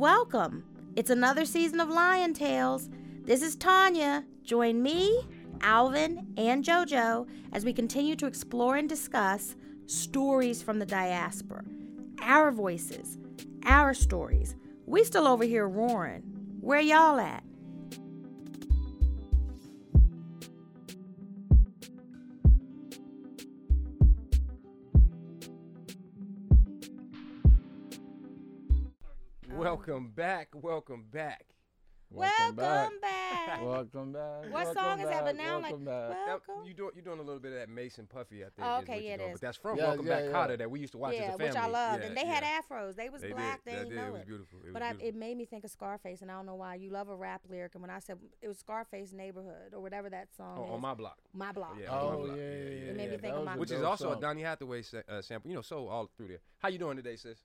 [0.00, 0.64] Welcome.
[0.96, 2.88] It's another season of Lion Tales.
[3.26, 4.24] This is Tanya.
[4.42, 5.28] Join me,
[5.60, 11.64] Alvin, and JoJo as we continue to explore and discuss stories from the diaspora.
[12.22, 13.18] Our voices,
[13.66, 14.56] our stories.
[14.86, 16.22] We still over here roaring.
[16.62, 17.44] Where y'all at?
[29.80, 30.48] Welcome back.
[30.52, 31.46] Welcome back.
[32.10, 32.90] Welcome, back.
[33.62, 34.42] Welcome back.
[34.42, 35.24] What welcome song is that?
[35.24, 36.08] But back, now I'm like, back.
[36.10, 36.66] That- welcome.
[36.66, 38.52] you doing you doing a little bit of that Mason Puffy, I think.
[38.60, 39.30] Oh, okay, what yeah, you're it doing.
[39.30, 39.34] is.
[39.36, 40.32] But that's from Yeah, Welcome yeah, Back yeah.
[40.32, 41.46] Kotter that we used to watch yeah, as a family.
[41.46, 42.02] which I loved.
[42.02, 42.34] Yeah, and they yeah.
[42.34, 42.96] had afros.
[42.96, 43.64] They was They black.
[43.64, 43.72] did.
[43.74, 44.26] They didn't know It was it.
[44.26, 44.58] beautiful.
[44.58, 46.74] It was But I, it made me think of Scarface, and I don't know why.
[46.74, 50.10] You love a rap lyric, and when I said it was Scarface Neighborhood or whatever
[50.10, 51.16] that song Oh, is, on my block.
[51.32, 51.76] my block.
[51.80, 54.20] Yeah, Oh, yeah, yeah, It made me think of my- a Which is also a.
[54.20, 55.48] Donny Hathaway uh, sample.
[55.48, 56.40] You know, so all through there.
[56.58, 57.38] How you doing today, sis?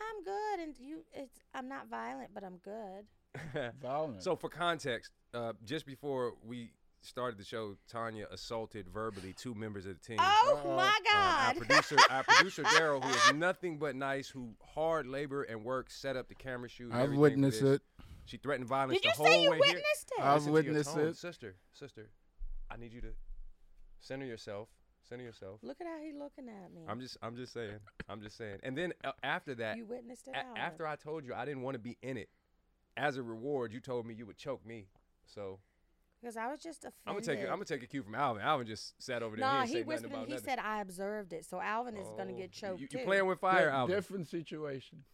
[0.00, 1.04] I'm good, and you.
[1.12, 3.06] It's I'm not violent, but I'm good.
[3.82, 4.22] Violent.
[4.22, 6.70] so for context, uh, just before we
[7.02, 10.16] started the show, Tanya assaulted verbally two members of the team.
[10.20, 10.76] Oh Uh-oh.
[10.76, 11.56] my Um, our God!
[11.66, 16.16] producer, our producer Daryl, who is nothing but nice, who hard labor and work, set
[16.16, 16.92] up the camera shoot.
[16.92, 17.76] I've everything witnessed this.
[17.76, 17.82] it.
[18.26, 19.74] She threatened violence Did you the whole say you way here.
[19.74, 20.22] witnessed it?
[20.24, 21.08] I've Listen witnessed tone.
[21.08, 21.16] it.
[21.16, 21.56] sister.
[21.72, 22.08] Sister,
[22.70, 23.08] I need you to
[24.00, 24.68] center yourself.
[25.08, 25.60] Center yourself.
[25.62, 26.82] Look at how he looking at me.
[26.88, 27.78] I'm just, I'm just saying.
[28.08, 28.58] I'm just saying.
[28.62, 30.34] And then uh, after that, you witnessed it.
[30.34, 32.28] a- after I told you I didn't want to be in it,
[32.96, 34.86] as a reward, you told me you would choke me.
[35.26, 35.58] So
[36.22, 36.94] because I was just offended.
[37.06, 38.42] I'm gonna take, a, I'm gonna take a cue from Alvin.
[38.42, 39.44] Alvin just sat over there.
[39.46, 40.10] No, he, he didn't say whispered.
[40.10, 40.44] about He nothing.
[40.46, 42.98] said I observed it, so Alvin is gonna Oh, get choked you, too.
[43.00, 43.94] you playing with fire, Di- Alvin?
[43.96, 45.04] Different situation.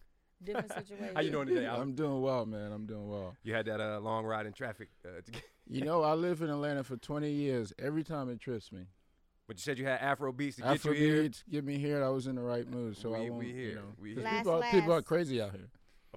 [0.44, 1.14] Different situation.
[1.16, 1.82] How you doing today, Alvin?
[1.82, 2.70] I'm doing well, man.
[2.70, 3.34] I'm doing well.
[3.42, 5.42] You had that uh, long ride in traffic uh, to get.
[5.66, 7.72] You know, I lived in Atlanta for 20 years.
[7.78, 8.82] Every time it trips me.
[9.50, 11.22] But you said you had Afro beats to get After you here.
[11.24, 13.44] beats get me here, I was in the right mood, so I We- won't.
[13.46, 13.68] we here.
[13.70, 14.32] You know, We 'cause here.
[14.38, 15.68] people, are, Last, people are crazy out here.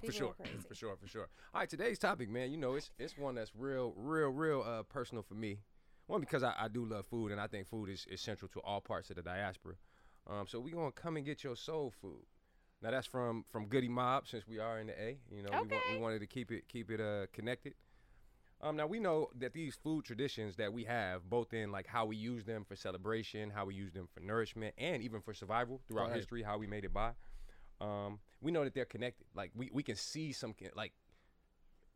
[0.04, 0.36] For sure,
[0.68, 1.28] for sure, for sure.
[1.52, 2.52] All right, today's topic, man.
[2.52, 5.58] You know, it's it's one that's real, real, real uh, personal for me.
[6.06, 8.60] One because I, I do love food, and I think food is, is central to
[8.60, 9.74] all parts of the diaspora.
[10.28, 12.22] Um, so we gonna come and get your soul food.
[12.82, 15.18] Now that's from from Goodie Mob, since we are in the A.
[15.32, 17.74] You know, we, want, we wanted to keep it keep it uh, connected.
[18.64, 22.06] Um, now we know that these food traditions that we have, both in like how
[22.06, 25.82] we use them for celebration, how we use them for nourishment, and even for survival
[25.86, 26.16] throughout Right.
[26.16, 27.10] history, how we made it by.
[27.82, 29.26] Um, we know that they're connected.
[29.34, 30.92] Like we, we can see some like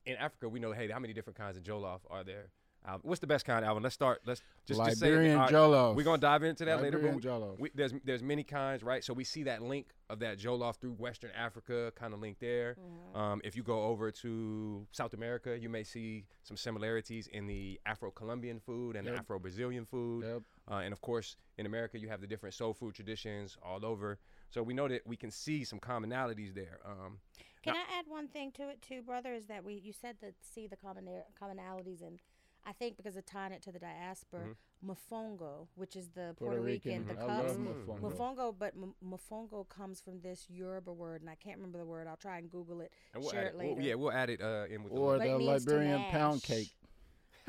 [0.04, 2.50] in Africa, we know hey, how many different kinds of jollof are there?
[2.86, 3.82] Al- what's the best kind, Alvin?
[3.82, 4.20] Let's start.
[4.24, 5.10] Let's just, just say it.
[5.10, 5.94] Liberian All right, jollof.
[5.94, 6.98] We're gonna dive into that later.
[6.98, 7.58] But Liberian we- jollof.
[7.58, 9.04] we, there's there's many kinds, right?
[9.04, 12.76] So we see that link of that jollof through Western Africa, kind of link there.
[12.80, 13.18] Mm-hmm.
[13.18, 17.78] Um, if you go over to South America, you may see some similarities in the
[17.84, 20.24] Afro-Colombian food and the Afro-Brazilian food.
[20.24, 20.42] Yep.
[20.70, 24.18] Uh, and of course, in America, you have the different soul food traditions all over.
[24.50, 26.78] So we know that we can see some commonalities there.
[26.86, 27.18] Um,
[27.62, 29.34] Can I add one thing to it too, brother?
[29.34, 31.06] Is that we you said that see the common
[31.40, 32.18] commonalities and
[32.66, 34.41] I think because of tying it to the diaspora,
[34.84, 34.91] Mm-hmm.
[34.91, 37.48] mofongo, which is the Puerto, Puerto, Rican, the I cups.
[37.48, 38.00] love mofongo.
[38.00, 42.06] Mofongo, but m- mofongo comes from this Yoruba word, and I can't remember the word.
[42.06, 43.74] I'll try and Google it, and we'll share it it, later.
[43.74, 46.02] we'll- yeah, we'll add it uh, in with Or But the it means to Liberian
[46.10, 46.70] pound cake.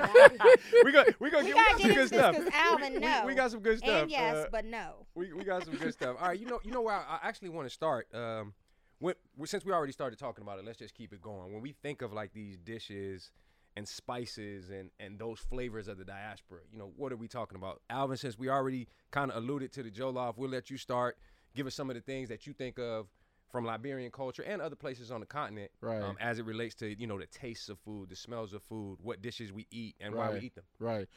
[0.00, 0.06] we
[0.38, 2.32] got we got we we gotta got get some good into this stuff.
[2.34, 2.92] because We- Alvin,
[3.26, 4.02] we, we got some good stuff.
[4.02, 5.06] And yes, Uh, but no.
[5.14, 6.16] we, we got some good stuff.
[6.18, 8.08] All right, you know you know where I, I actually want to start.
[8.14, 8.54] Um,
[8.98, 11.52] when, since we already started talking about it, let's just keep it going.
[11.52, 13.30] When we think of like these dishes
[13.76, 17.56] and spices and and those flavors of the diaspora, you know, what are we talking
[17.56, 17.80] about?
[17.90, 21.16] Alvin, since we already kind of alluded to the jollof, we'll let you start.
[21.54, 23.08] Give us some of the things that you think of
[23.50, 26.00] from Liberian culture and other places on the continent, Right.
[26.00, 28.98] um, as it relates to you know the tastes of food, the smells of food,
[29.02, 30.42] what dishes we eat, and why we Right.
[30.44, 30.64] eat them.
[30.78, 31.08] Right.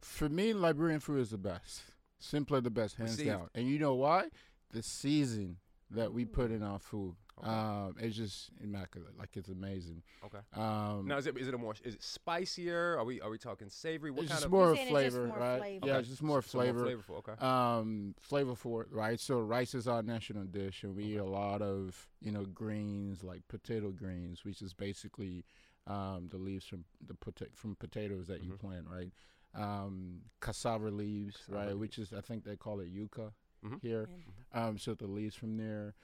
[0.00, 1.82] For me, Liberian food is the best.
[2.18, 3.30] Simply the best, hands Received.
[3.30, 3.50] down.
[3.54, 4.28] And you know why?
[4.72, 5.56] The season
[5.90, 7.16] that we put in our food.
[7.40, 7.48] Okay.
[7.48, 9.18] Um, it's just immaculate.
[9.18, 10.02] Like it's amazing.
[10.24, 10.38] Okay.
[10.54, 12.96] Um, Now is it is it a more is it spicier?
[12.98, 14.10] Are we are we talking savory?
[14.10, 15.58] What it's kind just of more You're of it's just flavor, more right?
[15.58, 15.86] flavor.
[15.86, 16.00] Yeah, Okay.
[16.00, 16.86] it's just more So more flavor.
[16.86, 17.18] flavorful.
[17.18, 17.32] Okay.
[17.44, 22.08] um flavorful right so rice is our national dish and we eat a lot of
[22.20, 25.44] you know greens like potato greens which is basically
[25.86, 28.58] um the leaves from the pota- from potatoes that you Mhm.
[28.58, 29.10] plant right
[29.54, 31.78] um cassava leaves Cassava right leaves.
[31.80, 33.32] which is i think they call it yucca
[33.64, 33.80] Mhm.
[33.82, 34.08] here
[34.52, 35.94] And um so the leaves from there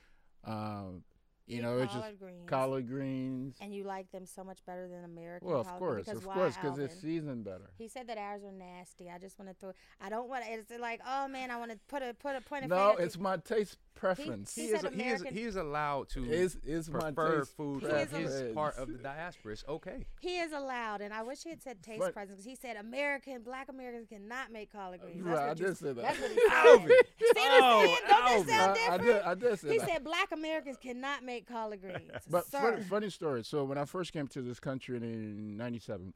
[0.45, 1.05] um
[1.47, 2.49] you know it's just collard greens.
[2.49, 6.19] collard greens And you like them so much better than American well of course because
[6.19, 9.11] of course because it's seasoned better He said that ours are nasty.
[9.11, 9.73] I just want to throw.
[10.01, 10.51] I don't want to.
[10.51, 13.19] It's like, oh man, I want to put a put a point of no it's
[13.19, 16.89] my taste preference He He is said he is he is allowed to is is
[16.89, 18.11] my prefer taste food He from is
[18.41, 19.53] his part of the diaspora.
[19.55, 20.05] It's okay.
[20.21, 22.77] he is allowed, and I wish he had said taste But- presence because he said
[22.77, 25.23] American black Americans cannot make collard greens.
[25.25, 26.03] That's Right, I what you, did say that.
[26.03, 27.05] That's what he said.
[27.35, 27.97] See what I'm Oh.
[28.09, 28.49] Don't that Alvin.
[28.49, 29.03] sound I, I different?
[29.05, 29.23] did.
[29.23, 29.89] I did say He that.
[29.89, 32.11] said black Americans cannot make make collard greens.
[32.31, 32.61] But Sir.
[32.61, 33.43] funny, funny story.
[33.45, 36.15] So when I first came to this country in '97,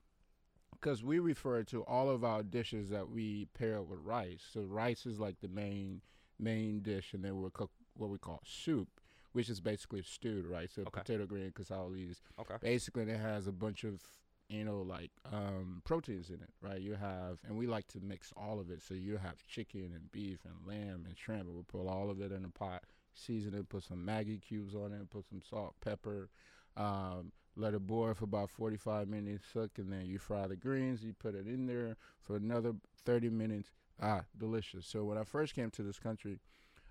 [0.73, 4.43] because we refer to all of our dishes that we pair with rice.
[4.53, 6.00] So rice is like the main
[6.41, 8.89] main dish, and then we'll cook what we call soup,
[9.33, 10.73] which is basically stewed rice.
[10.75, 11.01] So Okay.
[11.01, 12.21] potato, green, cassawis.
[12.39, 12.55] Okay.
[12.61, 14.03] Basically, it has a bunch of
[14.49, 16.81] you know like um, proteins in it, right?
[16.81, 18.83] You have, and we like to mix all of it.
[18.83, 21.47] So you have chicken and beef and lamb and shrimp.
[21.49, 22.83] We'll put all of it in a pot,
[23.15, 26.31] season it, put some Maggi cubes on it, put some salt, pepper.
[26.77, 31.03] Um, let it boil for about 45 minutes, cook, and then you fry the greens.
[31.03, 33.71] You put it in there for another 30 minutes.
[34.02, 34.87] Ah, delicious.
[34.87, 36.38] So when I first came to this country,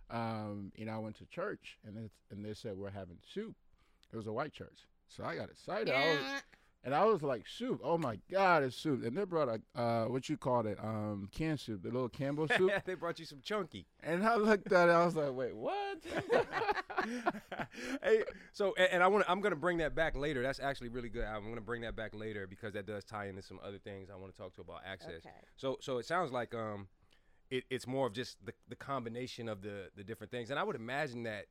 [0.09, 3.55] um, you know, I went to church, and it's, and they said we're having soup.
[4.11, 5.93] It was a white church, so I got excited.
[5.93, 6.19] I was,
[6.83, 7.81] and I was like, soup.
[7.83, 9.03] Oh my God, it's soup.
[9.03, 12.47] And they brought a uh, what you called it, um, canned soup, the little Campbell
[12.57, 12.71] soup.
[12.85, 13.85] they brought you some chunky.
[14.01, 15.99] and I looked at it, I was like, wait, what?
[18.03, 20.41] hey, so and, and I want I'm gonna bring that back later.
[20.41, 21.25] That's actually really good.
[21.25, 24.15] I'm gonna bring that back later because that does tie into some other things I
[24.15, 25.25] want to talk to about access.
[25.25, 25.35] Okay.
[25.57, 26.87] So so it sounds like um,
[27.51, 30.63] it, it's more of just the the combination of the the different things, and I
[30.63, 31.45] would imagine that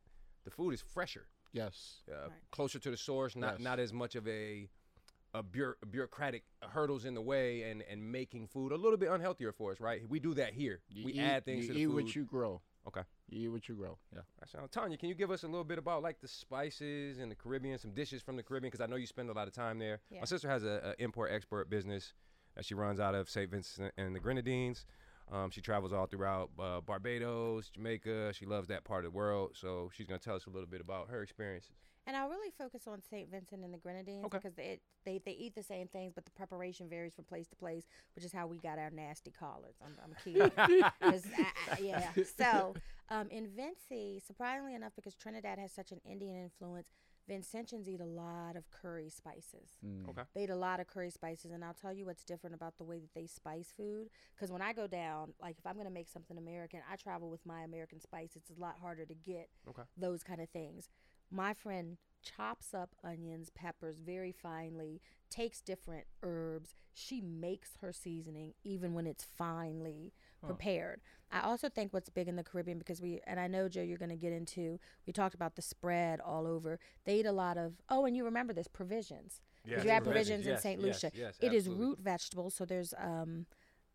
[0.45, 2.03] the food is fresher, yes.
[2.11, 2.31] uh, Right.
[2.51, 3.61] closer to the source, not Yes.
[3.65, 4.69] not as much of a
[5.35, 9.53] a bureau- bureaucratic hurdles in the way and and making food a little bit unhealthier
[9.55, 10.09] for us, right?
[10.09, 10.81] We do that here.
[10.89, 11.95] You we eat, add things you to the eat food.
[11.95, 12.63] what you grow.
[12.87, 13.03] Okay.
[13.29, 13.99] You eat what you grow.
[14.15, 14.23] Yeah.
[14.41, 14.71] That sounds.
[14.71, 17.77] Tanya, can you give us a little bit about like the spices and the Caribbean,
[17.79, 18.71] some dishes from the Caribbean?
[18.71, 20.01] Because I know you spend a lot of time there.
[20.11, 20.21] Yeah.
[20.21, 22.15] My sister has a, a import export business
[22.55, 23.51] that she runs out of St.
[23.51, 24.87] Vincent and the Grenadines.
[25.33, 28.33] Um, she travels all throughout uh, Barbados, Jamaica.
[28.33, 30.81] She loves that part of the world, so she's gonna tell us a little bit
[30.81, 31.73] about her experiences.
[32.07, 33.31] And I'll really focus on St.
[33.31, 34.39] Vincent and the Grenadines Okay.
[34.39, 37.57] because they, they they eat the same things, but the preparation varies from place to
[37.57, 39.77] place, which is how we got our nasty collards.
[39.85, 40.51] I'm, I'm kidding.
[41.03, 42.11] 'Cause I- I- yeah.
[42.39, 42.75] So
[43.11, 46.89] um, in Vincy, surprisingly enough, because Trinidad has such an Indian influence,
[47.29, 49.79] Vincentians eat a lot of curry spices.
[49.85, 50.09] Mm.
[50.11, 50.23] Okay.
[50.35, 52.85] They eat a lot of curry spices, and I'll tell you what's different about the
[52.85, 54.09] way that they spice food.
[54.35, 57.45] Because when I go down, like if I'm gonna make something American, I travel with
[57.45, 58.31] my American spice.
[58.35, 59.83] It's a lot harder to get Okay.
[59.97, 60.89] those kind of things.
[61.31, 66.75] My friend chops up onions, peppers very finely, takes different herbs.
[66.95, 70.13] She makes her seasoning even when it's finely
[70.47, 71.01] prepared.
[71.31, 73.99] I also think what's big in the Caribbean because we and I know Joe you're
[73.99, 76.79] going to get into we talked about the spread all over.
[77.05, 79.41] They eat a lot of Oh, and you remember this provisions.
[79.65, 80.81] Yes, you have provisions, provisions in St.
[80.81, 81.17] yes, Lucia.
[81.17, 83.47] yes, it is root vegetables, so there's um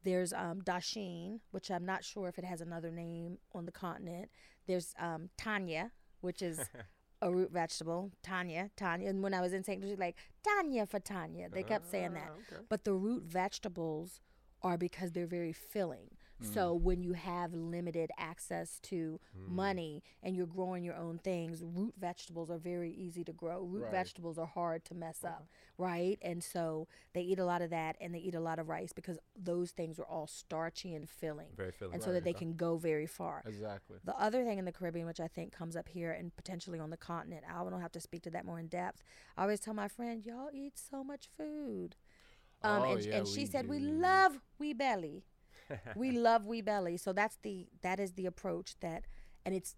[0.04, 4.30] there's um dasheen, which I'm not sure if it has another name on the continent.
[4.68, 5.92] There's um tanya,
[6.22, 6.70] which is
[7.22, 8.12] a root vegetable.
[8.22, 9.10] Tanya, Tanya.
[9.10, 9.82] And when I was in St.
[9.82, 12.30] Lucia, like Tanya for Tanya, they kept saying that.
[12.30, 12.64] Ah, okay.
[12.70, 14.20] But the root vegetables
[14.62, 16.12] are because they're very filling.
[16.44, 16.82] So mm.
[16.82, 19.50] when you have limited access to mm.
[19.50, 23.64] money and you're growing your own things, root vegetables are very easy to grow.
[23.64, 23.92] Root Right.
[23.92, 25.84] vegetables are hard to mess up, uh-huh.
[25.84, 26.18] right?
[26.22, 28.94] And so they eat a lot of that and they eat a lot of rice
[28.94, 31.50] because those things are all starchy and filling.
[31.56, 31.96] Very filling.
[31.96, 33.44] And so that they can go very far.
[33.46, 33.98] Exactly.
[34.04, 36.90] The other thing in the Caribbean, which I think comes up here and potentially on
[36.90, 39.04] the continent, I don't have to speak to that more in depth.
[39.38, 41.96] I always tell my friend, y'all eat so much food.
[42.62, 45.26] Um, Oh, and, yeah, and she said, we love we belly.
[45.96, 46.98] we love we belly.
[46.98, 49.06] So that's the that is the approach that,
[49.46, 49.76] and it's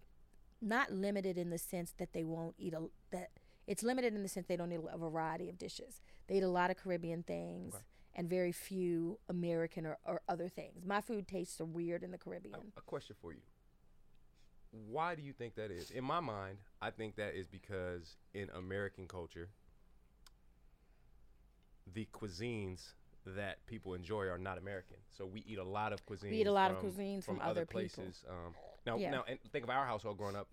[0.60, 3.30] not limited in the sense that they won't eat a that
[3.66, 6.00] it's limited in the sense they don't eat a variety of dishes.
[6.28, 7.74] They eat a lot of Caribbean things.
[8.18, 10.86] And very few American or, or other things.
[10.86, 12.72] My food tastes are weird in the Caribbean.
[12.74, 13.42] a question for you.
[14.70, 15.90] Why do you think that is?
[15.90, 19.50] In my mind, I think that is because in American culture,
[21.92, 22.94] the cuisines
[23.32, 24.96] that people enjoy are not American.
[25.10, 26.30] So we eat a lot of cuisines.
[26.30, 28.24] We eat a lot of cuisines from other other places.
[28.28, 28.54] Um,
[28.84, 29.10] now, Yeah.
[29.10, 30.48] now, and think of our household growing up.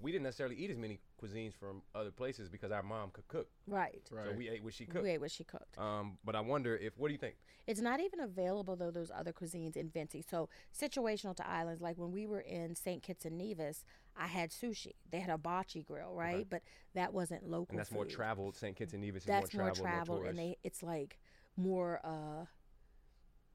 [0.00, 3.48] We didn't necessarily eat as many cuisines from other places because our mom could cook.
[3.68, 4.02] Right.
[4.10, 4.26] Right.
[4.26, 5.04] So we ate what she cooked.
[5.04, 5.78] We ate what she cooked.
[5.78, 7.36] Um, but I wonder if what do you think?
[7.68, 10.28] It's not even available though those other cuisines in Vincy.
[10.28, 13.04] So situational to islands, like when we were in St.
[13.04, 13.84] Kitts and Nevis,
[14.16, 14.94] I had sushi.
[15.10, 16.46] They had a bocce grill, right?
[16.50, 16.62] But
[16.94, 17.68] that wasn't local.
[17.70, 18.56] And that's more traveled.
[18.56, 18.76] St.
[18.76, 21.20] Kitts and Nevis is That's more more traveled, traveled, more and they it's like
[21.56, 22.46] more uh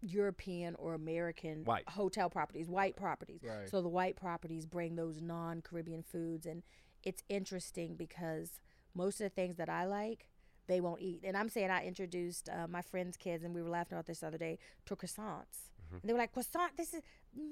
[0.01, 1.88] European or American White.
[1.89, 3.41] hotel properties, white properties.
[3.44, 3.70] Right.
[3.70, 6.63] So the white properties bring those non Caribbean foods, and
[7.03, 8.62] it's interesting because
[8.96, 10.27] most of the things that I like,
[10.68, 11.22] they won't eat.
[11.24, 14.20] And I'm saying I introduced uh, my friends' kids, and we were laughing about this
[14.20, 15.70] the other day, to croissants.
[15.91, 17.01] And they were like, croissant, this is,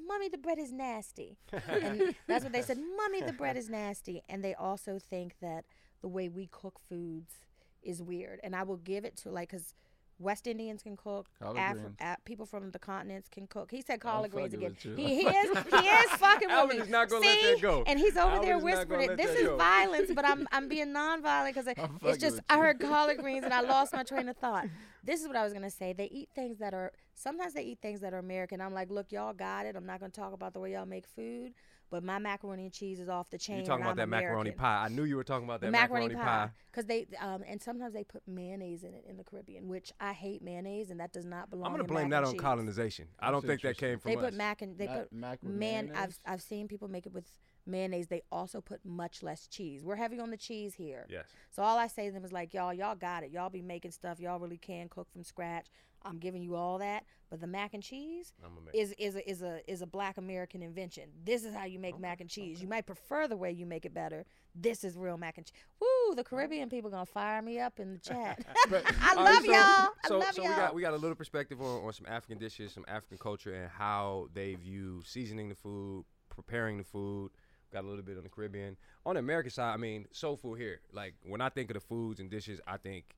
[0.07, 1.37] mommy, the bread is nasty.
[1.67, 4.21] and that's what they said, mommy, the bread is nasty.
[4.29, 5.65] And they also think that
[6.01, 7.33] the way we cook foods
[7.81, 8.39] is weird.
[8.43, 9.73] And I will give it to, like, because
[10.19, 11.27] West Indians can cook.
[11.39, 12.17] Collard Afri- greens.
[12.25, 13.69] people from the continents can cook.
[13.71, 14.75] He said collard greens again.
[14.79, 16.77] He, he is he is fucking with me.
[16.77, 17.41] is not gonna See?
[17.43, 17.83] let that go.
[17.85, 19.17] And he's over there whispering it.
[19.17, 19.57] This is go.
[19.57, 21.67] violence, but I'm I'm being nonviolent because
[22.03, 24.65] it's just I heard collard greens and I lost my train of thought.
[25.03, 25.93] This is what I was gonna say.
[25.93, 28.59] They eat things that are sometimes they eat things that are American.
[28.59, 29.75] I'm like, look, y'all got it.
[29.75, 31.53] I'm not gonna talk about the way y'all make food,
[31.89, 33.57] but my macaroni and cheese is off the chain.
[33.59, 34.85] You talking about I'm that macaroni pie?
[34.85, 37.93] I knew you were talking about that macaroni, macaroni, pie, because they um and sometimes
[37.93, 41.25] they put mayonnaise in it in the Caribbean, which I hate mayonnaise and that does
[41.25, 41.65] not belong.
[41.67, 42.41] I'm gonna in blame mac that on cheese.
[42.41, 43.07] colonization.
[43.19, 44.23] I don't That's think that came from They us.
[44.23, 45.91] put mac and they Ma- put mac with man.
[45.95, 46.17] I've?
[46.25, 47.27] I've seen people make it with
[47.67, 48.07] mayonnaise.
[48.07, 49.83] They also put much less cheese.
[49.83, 51.05] We're heavy on the cheese here.
[51.09, 51.25] yes.
[51.51, 53.31] So all I say to them is like, y'all, y'all got it.
[53.31, 54.19] Y'all be making stuff.
[54.19, 55.67] Y'all really can cook from scratch.
[56.03, 58.75] I'm giving you all that, but the mac and cheese I'm gonna make.
[58.75, 61.05] is is a, is a is a black American invention.
[61.25, 62.61] This is how you make mac and cheese.
[62.61, 64.23] You might prefer the way you make it better.
[64.55, 65.55] This is real mac and cheese.
[65.81, 66.15] Woo!
[66.15, 68.45] The Caribbean people gonna fire me up in the chat.
[68.69, 69.55] But- I love so, y'all.
[69.55, 70.51] I love so y'all.
[70.51, 73.53] we got we got a little perspective on, on some African dishes, some African culture,
[73.53, 77.31] and how they view seasoning the food, preparing the food.
[77.71, 78.77] Got a little bit on the Caribbean.
[79.05, 80.79] On the American side, I mean, soul food here.
[80.93, 83.15] Like when I think of the foods and dishes, I think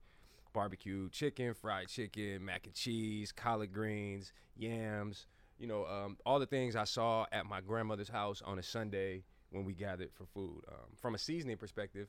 [0.54, 5.28] barbecue chicken, fried chicken, mac and cheese, collard greens, yams.
[5.60, 9.24] You know, um, all the things I saw at my grandmother's house on a Sunday
[9.52, 10.64] when we gathered for food.
[10.68, 12.08] Um, from a seasoning perspective,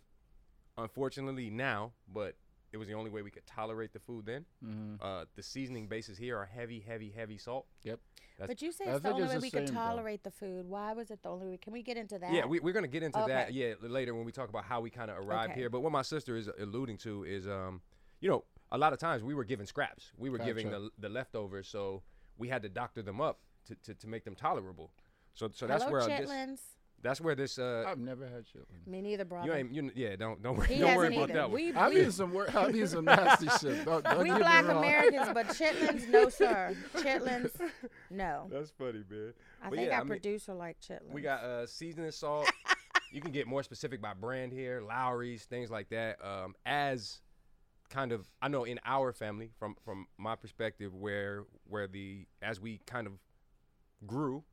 [0.78, 2.36] unfortunately now, but
[2.72, 4.44] it was the only way we could tolerate the food then.
[4.64, 4.98] Mhm.
[5.00, 7.66] Uh, the seasoning bases here are heavy, heavy, heavy salt.
[7.82, 8.00] Yep.
[8.38, 9.80] But you say it's the only it's way the we could same, though.
[9.80, 10.66] tolerate the food.
[10.66, 11.58] Why was it the only way?
[11.58, 12.32] Can we get into that?
[12.32, 14.88] Yeah, we, we're gonna get into that yeah later when we talk about how we
[14.88, 15.60] kind of arrived Okay.
[15.60, 15.70] here.
[15.70, 17.82] But what my sister is alluding to is, um,
[18.20, 20.12] you know, a lot of times we were given scraps.
[20.16, 22.02] We were giving the the leftovers, so
[22.38, 24.90] we had to doctor them up to, to, to make them tolerable.
[25.34, 26.60] So so that's Hello, where this chitlins.
[27.02, 28.86] That's where this uh I've never had chitlins.
[28.86, 29.46] Me neither, brother.
[29.46, 31.38] you ain't you yeah don't don't worry he don't worry hasn't about either.
[31.40, 31.54] that one.
[31.54, 33.84] We, I've eaten some wor- I've eaten some nasty shit.
[33.86, 34.64] Don't, don't we get black.
[34.64, 36.76] Americans, but chitlins, no sir.
[36.96, 37.52] Chitlins,
[38.10, 38.48] no.
[38.52, 39.32] That's funny, man.
[39.62, 41.10] I But think yeah, our I mean, producer like chitlins.
[41.12, 42.50] We got uh, seasoning salt.
[43.12, 46.18] you can get more specific by brand here, Lawry's, things like that.
[46.24, 47.20] Um, as
[47.88, 52.60] kind of, I know in our family, from from my perspective, where where the as
[52.60, 53.14] we kind of
[54.06, 54.44] grew,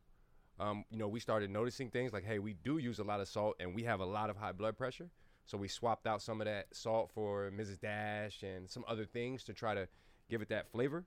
[0.60, 3.28] um, you know, we started noticing things like, hey, we do use a lot of
[3.28, 5.10] salt, and we have a lot of high blood pressure.
[5.46, 7.80] So we swapped out some of that salt for Mrs.
[7.80, 9.88] Dash and some other things to try to
[10.30, 11.06] give it that flavor.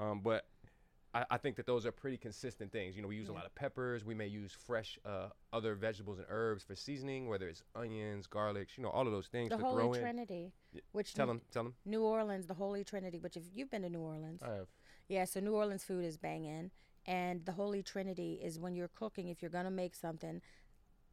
[0.00, 0.46] Um, but
[1.14, 2.96] I, I think that those are pretty consistent things.
[2.96, 4.04] You know, we use a lot of peppers.
[4.04, 8.76] We may use fresh uh, other vegetables and herbs for seasoning, whether it's onions, garlics,
[8.76, 10.02] you know, all of those things the Holy in.
[10.02, 10.52] Trinity,
[10.92, 11.74] which Tell New- them, tell them.
[11.84, 13.18] New Orleans, the Holy Trinity.
[13.20, 14.66] Which if you've been to New Orleans, I have.
[15.08, 15.24] yeah.
[15.24, 16.70] So New Orleans food is banging,
[17.08, 19.28] and the Holy Trinity is when you're cooking.
[19.28, 20.42] If you're gonna make something,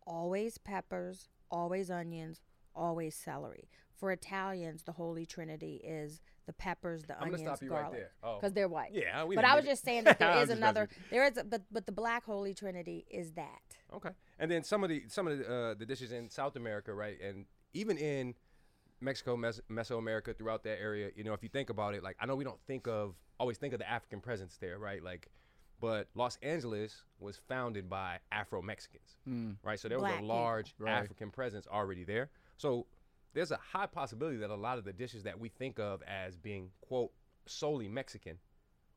[0.05, 2.41] always peppers, always onions,
[2.75, 3.69] always celery.
[3.95, 7.81] For Italians, the Holy Trinity is the peppers, the I'm gonna onions, stop you right
[7.83, 8.11] garlic, there.
[8.21, 8.35] Oh.
[8.35, 8.91] because they're white.
[8.93, 9.69] Yeah, we but I was it.
[9.69, 10.89] just saying that I there was is just another.
[11.09, 13.61] There is, a, but but the Black Holy Trinity is that.
[13.93, 14.09] Okay.
[14.37, 17.17] And then some of the some of the uh, the dishes in South America, right,
[17.21, 18.35] and even in
[18.99, 22.25] Mexico, Mes- Mesoamerica, throughout that area, you know, if you think about it, like I
[22.25, 25.01] know we don't think of always think of the African presence there, right?
[25.01, 25.29] Like,
[25.79, 29.57] but Los Angeles was founded by Afro Mexicans, Mm.
[29.63, 29.79] right?
[29.79, 30.35] So there Black was a people.
[30.35, 30.91] large Right.
[30.93, 32.29] African presence already there.
[32.57, 32.87] So
[33.33, 36.37] there's a high possibility that a lot of the dishes that we think of as
[36.37, 37.11] being quote
[37.45, 38.39] solely Mexican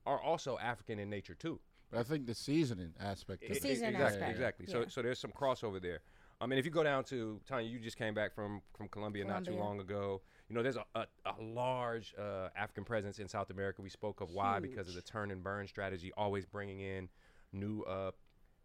[0.06, 1.60] are also African in nature too.
[1.90, 3.42] But I think the seasoning aspect.
[3.46, 4.30] The seasoning exactly, aspect.
[4.30, 4.66] Exactly.
[4.68, 4.72] Yeah.
[4.72, 6.00] So so there's some crossover there.
[6.40, 9.24] I mean, if you go down to Tanya, you just came back from from Colombia,
[9.24, 10.22] not too long ago.
[10.48, 13.82] You know, there's a, a, a large uh, African presence in South America.
[13.82, 17.08] We spoke of why because of the turn and burn strategy, always bringing in
[17.52, 18.12] new uh,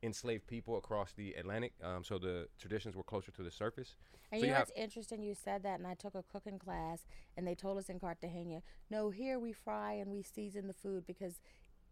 [0.01, 1.73] enslaved people across the Atlantic.
[1.83, 3.95] Um, so the traditions were closer to the surface.
[4.31, 5.21] And so you know what's interesting?
[5.21, 7.05] You said that, and I took a cooking class,
[7.37, 11.05] and they told us in Cartagena, no, here we fry and we season the food
[11.05, 11.39] because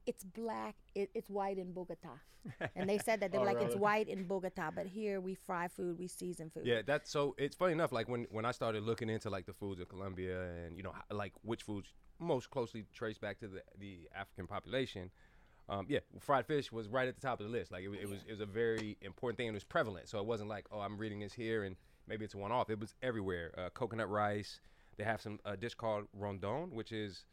[0.05, 2.09] it's black, it, it's white in Bogota.
[2.75, 5.35] and they said that they were Oh, like, it's white in Bogota, but here we
[5.35, 6.65] fry food, we season food.
[6.65, 7.35] Yeah, that's so.
[7.37, 7.91] It's funny enough.
[7.91, 10.93] Like when when I started looking into like the foods of Colombia and you know
[11.11, 15.11] like which foods most closely trace back to the the African population.
[15.69, 17.71] Um, yeah, fried fish was right at the top of the list.
[17.71, 19.47] Like it, it was it was a very important thing.
[19.47, 21.75] and It was prevalent, so it wasn't like oh I'm reading this here and
[22.07, 22.69] maybe it's a one off.
[22.71, 23.53] It was everywhere.
[23.57, 24.59] Uh, coconut rice.
[24.97, 27.25] They have some a dish called rondon, which is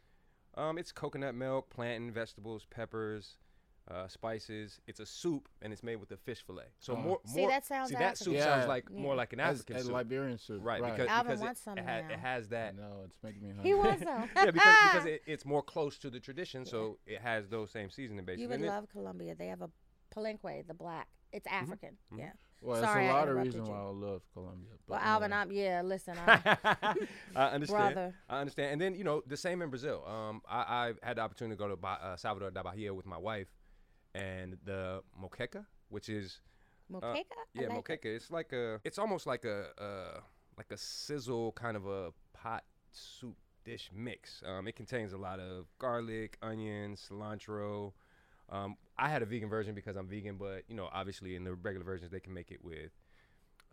[0.59, 3.37] um, it's coconut milk, plantain, vegetables, peppers,
[3.91, 4.81] uh, spices.
[4.87, 6.65] It's a soup and it's made with a fish fillet.
[6.79, 6.97] So Oh.
[6.97, 8.43] more, See, more that sounds see that soup African.
[8.53, 8.69] sounds Yeah.
[8.69, 9.93] like more like an African as soup.
[9.95, 10.61] Liberian soup.
[10.63, 12.11] Right, because, Alvin because wants it, some it, ha- now.
[12.13, 12.77] it has that.
[12.77, 13.65] No, it's making me hungry.
[13.71, 14.29] He wants some.
[14.37, 17.89] yeah, because, because it, it's more close to the tradition, so it has those same
[17.89, 18.43] seasoning bases.
[18.43, 19.35] you would And it- love Colombia.
[19.35, 19.71] They have a
[20.15, 21.09] palenque, the black.
[21.33, 21.97] It's African.
[22.15, 22.33] Yeah.
[22.61, 23.73] Well, Sorry, it's a I lot of reasons you.
[23.73, 24.73] why I love Colombia.
[24.89, 25.33] But Well, Alvin.
[25.33, 25.83] I'm yeah.
[25.85, 26.97] Listen, I'm,
[27.37, 27.95] I understand.
[27.95, 28.15] Brother.
[28.29, 28.73] I understand.
[28.73, 30.05] And then you know the same in Brazil.
[30.07, 33.07] Um, I, I had the opportunity to go to ba- uh, Salvador da Bahia with
[33.07, 33.49] my wife,
[34.15, 36.41] and the moqueca, which is
[36.91, 37.03] moqueca.
[37.13, 37.25] I
[37.55, 38.03] yeah like it.
[38.03, 38.17] moqueca.
[38.17, 38.81] It's like a.
[38.85, 40.21] It's almost like a uh,
[40.57, 44.43] like a sizzle kind of a pot soup dish mix.
[44.47, 47.93] Um, it contains a lot of garlic, onion, cilantro.
[48.51, 51.55] Um, I had a vegan version because I'm vegan, but you know, obviously in the
[51.55, 52.91] regular versions they can make it with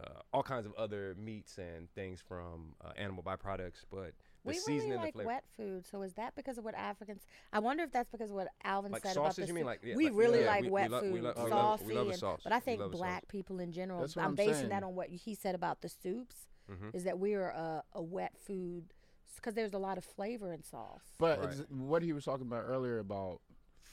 [0.04, 3.86] uh, all kinds of other meats and things from uh, animal byproducts.
[3.90, 4.12] But
[4.44, 6.76] the We seasoning, really the like flavor, wet food, so is that because of what
[6.76, 7.24] Africans?
[7.54, 9.46] I wonder if that's because of what Alvin like said about sauces.
[9.46, 9.68] the You mean soup.
[9.68, 11.50] like yeah, we like- really yeah, like we- we wet we food, lo- we love-
[11.80, 12.42] saucy, we love a and- sauce.
[12.44, 13.30] but I think black sauce.
[13.30, 14.02] people in general.
[14.02, 14.70] That's I'm, I'm basing saying.
[14.70, 16.48] that on what he said about the soups.
[16.70, 16.94] Mhm.
[16.96, 18.92] Is that we're a, a wet food
[19.36, 21.04] because there's a lot of flavor in sauce.
[21.20, 21.72] But Right.
[21.72, 23.40] what he was talking about earlier about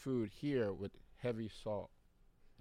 [0.03, 1.91] food here with heavy salt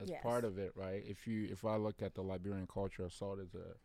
[0.01, 0.21] as Yes.
[0.24, 1.03] part of it, right?
[1.05, 3.75] If you if I look at the Liberian culture, salt is a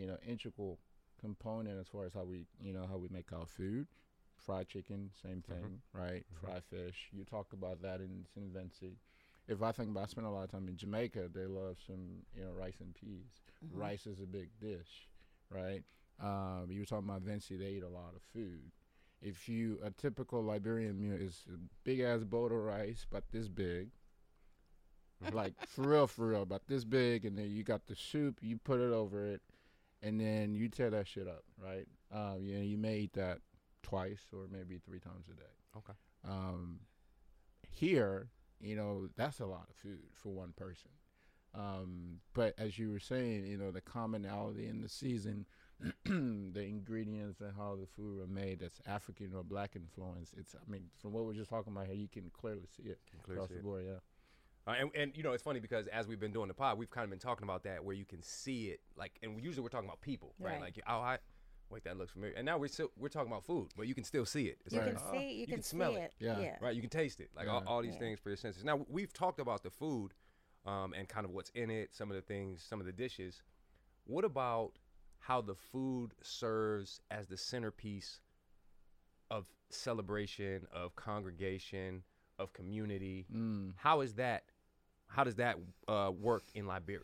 [0.00, 0.78] you know integral
[1.20, 3.86] component as far as how we you know how we make our food.
[4.36, 6.24] Fried chicken, same thing, right?
[6.40, 7.08] Fried fish.
[7.10, 8.52] You talk about that in St.
[8.52, 8.98] Vincent.
[9.48, 11.30] If I think about, I spent a lot of time in Jamaica.
[11.32, 13.40] They love some, you know, rice and peas.
[13.64, 13.78] Mm-hmm.
[13.80, 15.08] Rice is a big dish,
[15.50, 15.82] right?
[16.22, 17.56] Um, you were talking about Vincy.
[17.58, 18.72] They eat a lot of food.
[19.26, 21.46] If you a typical Liberian meal is
[21.82, 23.90] big ass bowl of rice, about this big,
[25.32, 28.38] like for real, for real, about this big, and then you got the soup.
[28.40, 29.42] You put it over it,
[30.00, 31.86] and then you tear that shit up, right?
[32.12, 33.40] Um, you know, you may eat that
[33.82, 35.42] twice or maybe three times a day.
[35.76, 35.94] Okay.
[36.28, 36.80] Um,
[37.68, 38.28] here,
[38.60, 40.90] you know, that's a lot of food for one person.
[41.52, 45.46] Um, but as you were saying, you know, the commonality in the season,
[46.04, 50.32] the ingredients and how the food are made that's African or black influence.
[50.38, 52.98] It's, I mean, from what we're just talking about here, you can clearly see it
[53.24, 53.64] clearly across see the it.
[53.64, 53.84] board.
[53.86, 53.92] Yeah.
[54.68, 56.90] Uh, and, and you know it's funny because as we've been doing the pod, we've
[56.90, 59.68] kind of been talking about that where you can see it, like, and usually we're
[59.68, 60.52] talking about people, right?
[60.54, 60.60] Right.
[60.62, 61.18] Like, oh, I
[61.70, 62.34] wait, that looks familiar.
[62.36, 64.58] And now we're still we're talking about food, but you can still see it.
[64.64, 66.24] It's You like, can oh, see, you, can, smell see it, it.
[66.40, 66.56] Yeah.
[66.60, 66.74] right?
[66.74, 67.98] You can taste it, like all, all these Yeah.
[68.00, 68.64] things for your senses.
[68.64, 70.14] Now we've talked about the food,
[70.64, 73.42] um, and kind of what's in it, some of the things, some of the dishes.
[74.04, 74.72] What about
[75.26, 78.20] how the food serves as the centerpiece
[79.30, 82.02] of celebration, of congregation,
[82.38, 83.26] of community?
[83.34, 83.72] Mm.
[83.76, 84.44] How is that?
[85.08, 85.56] How does that
[85.88, 87.00] uh, work in Liberia?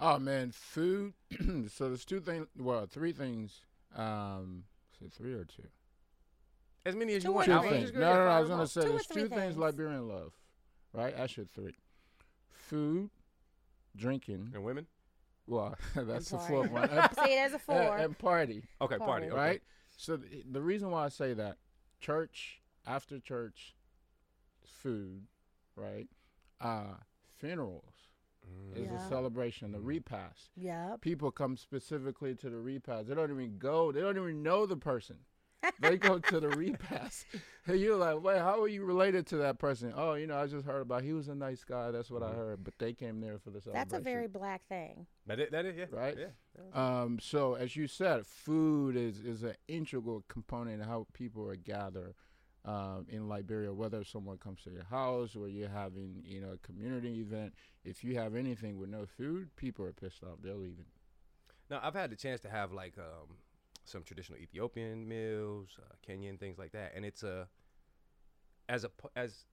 [0.00, 1.12] Oh man, food.
[1.68, 2.48] so there's two things.
[2.58, 3.60] Well, three things.
[3.96, 4.64] Um,
[5.00, 5.68] is it three or two?
[6.84, 7.46] As many as Two you want.
[7.46, 7.92] Two Two things.
[7.92, 8.26] No, no, no.
[8.26, 9.56] I was gonna say Two or there's two things things.
[9.56, 10.32] Liberian love,
[10.92, 11.14] right?
[11.16, 11.76] Actually, three.
[12.50, 13.10] Food,
[13.96, 14.50] drinking.
[14.52, 14.86] And women?
[15.46, 16.88] Well, that's the fourth one.
[16.90, 17.80] And, See, there's a four.
[17.80, 19.04] and- and party, Okay, party.
[19.04, 19.26] Party.
[19.28, 19.36] Okay.
[19.36, 19.62] right?
[19.96, 21.56] So th- the reason why I say that,
[22.00, 23.74] church after church,
[24.64, 25.22] food,
[25.76, 26.08] right?
[26.60, 26.94] Uh,
[27.38, 27.94] funerals
[28.48, 28.76] Mm.
[28.76, 29.04] is Yeah.
[29.04, 30.50] a celebration, the repast.
[30.56, 31.00] yep.
[31.00, 33.08] people come specifically to the repast.
[33.08, 33.90] They don't even go.
[33.90, 35.16] They don't even know the person.
[35.80, 37.26] They go to the repast.
[37.66, 39.92] And you're like, wait, how are you related to that person?
[39.96, 41.02] Oh, you know, I just heard about.
[41.02, 41.90] He was a nice guy.
[41.90, 42.34] That's what I Mhm.
[42.36, 42.64] heard.
[42.64, 43.88] But they came there for the celebration.
[43.88, 45.06] That's a very black thing.
[45.26, 45.86] That is, that is, yeah.
[45.90, 46.16] Right?
[46.16, 46.30] Yeah.
[47.02, 51.56] Um, so as you said, food is is an integral component of how people are
[51.56, 52.14] gathered
[52.64, 53.72] um, in Liberia.
[53.74, 58.04] Whether someone comes to your house or you're having you know a community event, if
[58.04, 60.38] you have anything with no food, people are pissed off.
[60.42, 60.86] They're leaving.
[61.68, 63.36] Now, I've had the chance to have like um,
[63.88, 67.48] some traditional Ethiopian meals, uh, Kenyan things like that, and it's a
[68.68, 69.44] as a p- as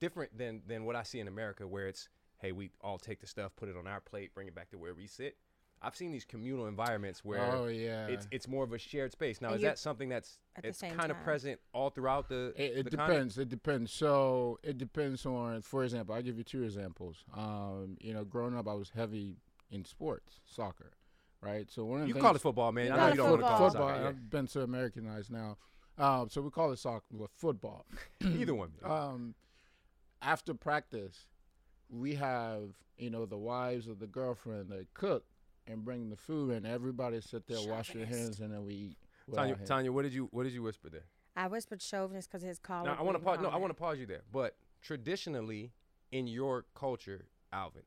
[0.00, 3.26] different than than what I see in America, where it's hey, we all take the
[3.26, 5.36] stuff, put it on our plate, bring it back to where we sit.
[5.84, 9.40] I've seen these communal environments where oh yeah, it's it's more of a shared space.
[9.40, 12.62] Now, And is that something that's it's same kind of present all throughout the It,
[12.78, 13.08] it the continent?
[13.08, 13.38] depends.
[13.38, 13.92] It depends.
[13.92, 17.24] So it depends on, for example, I'll give you two examples.
[17.34, 19.38] Um, you know, growing up, I was heavy
[19.70, 20.92] in sports, soccer,
[21.42, 21.70] right?
[21.70, 22.92] So one of the You things, call it football, man.
[22.92, 23.58] I know you don't want to football.
[23.58, 23.88] call it football.
[23.88, 24.06] soccer.
[24.06, 25.56] I've been so Americanized now.
[25.98, 27.84] Um, so we call it soccer, well, football.
[28.22, 28.70] Either one.
[28.82, 29.34] Um,
[30.22, 31.26] after practice,
[31.90, 35.24] we have you know the wives of the girlfriend they cook
[35.66, 38.96] and bring the food, and everybody sit there, wash their hands, and then we eat.
[39.34, 39.56] Tanya.
[39.66, 41.04] Tanya, what did you what did you whisper there?
[41.36, 42.86] I whispered chauvinist because his collar.
[42.90, 43.38] Now I want to pause.
[43.40, 44.22] No, I want to pause you there.
[44.32, 45.72] But traditionally,
[46.10, 47.82] in your culture, Alvin,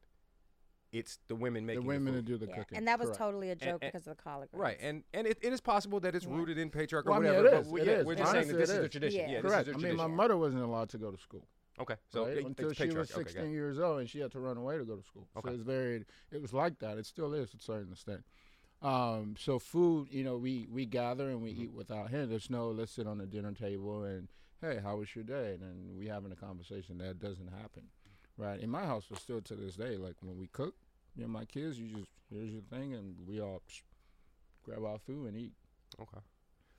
[0.99, 2.39] it's the women the making women the that food.
[2.39, 3.19] do the Yeah, cooking, and that was Correct.
[3.19, 4.61] totally a joke and- because of the collard greens.
[4.61, 6.35] right, and and it, it is possible that it's Yeah.
[6.35, 7.49] rooted in patriarchy Well, or I mean, whatever.
[7.57, 8.05] but is, we, it yeah, is.
[8.05, 9.19] we're just saying Honestly, that this it is the tradition.
[9.21, 9.31] Yeah.
[9.35, 9.65] Yeah, Correct.
[9.67, 11.47] this I is a mean, my mother wasn't allowed to go to school.
[11.79, 12.37] okay, so right?
[12.37, 13.11] it- until it's she was patriarchy.
[13.15, 15.27] Okay, 16 got years old and she had to run away to go to school.
[15.37, 15.49] Okay.
[15.49, 16.97] So it's very, it was like that.
[16.97, 18.23] It still is to a certain extent.
[18.81, 21.59] Um, so food, you know, we we gather and we Mhm.
[21.59, 22.29] eat without hand.
[22.31, 24.27] There's no let's sit on the dinner table and
[24.61, 25.53] hey, how was your day?
[25.53, 26.97] And then we having a conversation.
[26.99, 27.89] That doesn't happen,
[28.37, 28.59] right?
[28.59, 30.75] In my house, but still to this day, like when we cook,
[31.15, 33.81] me and my kids, you just here's your thing, and we all psh,
[34.63, 35.53] grab our food and eat.
[36.01, 36.19] Okay.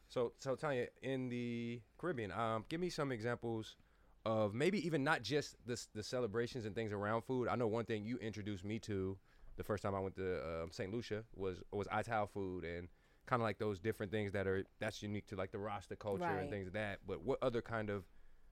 [0.09, 3.77] So, so Tanya, in the Caribbean, um, give me some examples
[4.25, 7.49] of maybe even not just the the celebrations and things around food.
[7.49, 9.19] I know one thing you introduced me to
[9.57, 10.93] the first time I went to um, St.
[10.93, 12.89] Lucia was was Ital food and
[13.27, 16.25] kind of like those different things that are that's unique to like the Rasta culture
[16.25, 16.41] Right.
[16.43, 17.01] and things of that.
[17.07, 18.05] But what other kind of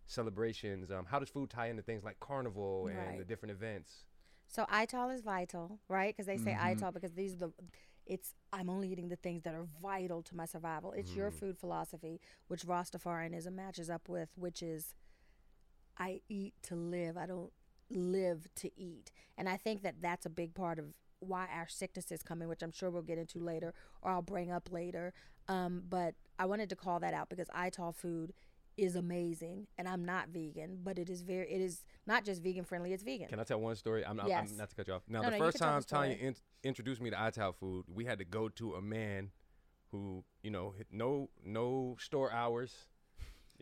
[0.07, 0.91] celebrations?
[0.91, 4.05] Um, how does food tie into things like carnival and the different events?
[4.49, 6.15] So ITAL is vital, right?
[6.15, 6.61] Because they say Mhm.
[6.61, 7.53] ITAL because these are the,
[8.07, 10.93] it's I'm only eating the things that are vital to my survival.
[10.93, 11.35] It's your Mhm.
[11.39, 14.95] food philosophy, which Rastafarianism matches up with, which is
[15.99, 17.17] I eat to live.
[17.17, 17.53] I don't
[17.91, 22.23] live to eat, and I think that that's a big part of why our sicknesses
[22.23, 25.13] come in, which I'm sure we'll get into later, or I'll bring up later.
[25.49, 28.33] Um, but I wanted to call that out because ITAL food
[28.77, 32.65] is amazing, and I'm not vegan, but it is very, it is not just vegan
[32.65, 32.93] friendly.
[32.93, 33.29] It's vegan.
[33.29, 34.05] Can I tell one story?
[34.05, 34.51] I'm, not- Yes.
[34.51, 35.03] I'm not to cut you off.
[35.09, 35.83] Now, No, the no, first time.
[35.83, 39.31] Tanya in, introduced me to Ital food, we had to go to a man
[39.91, 42.75] who, you know, no no store hours.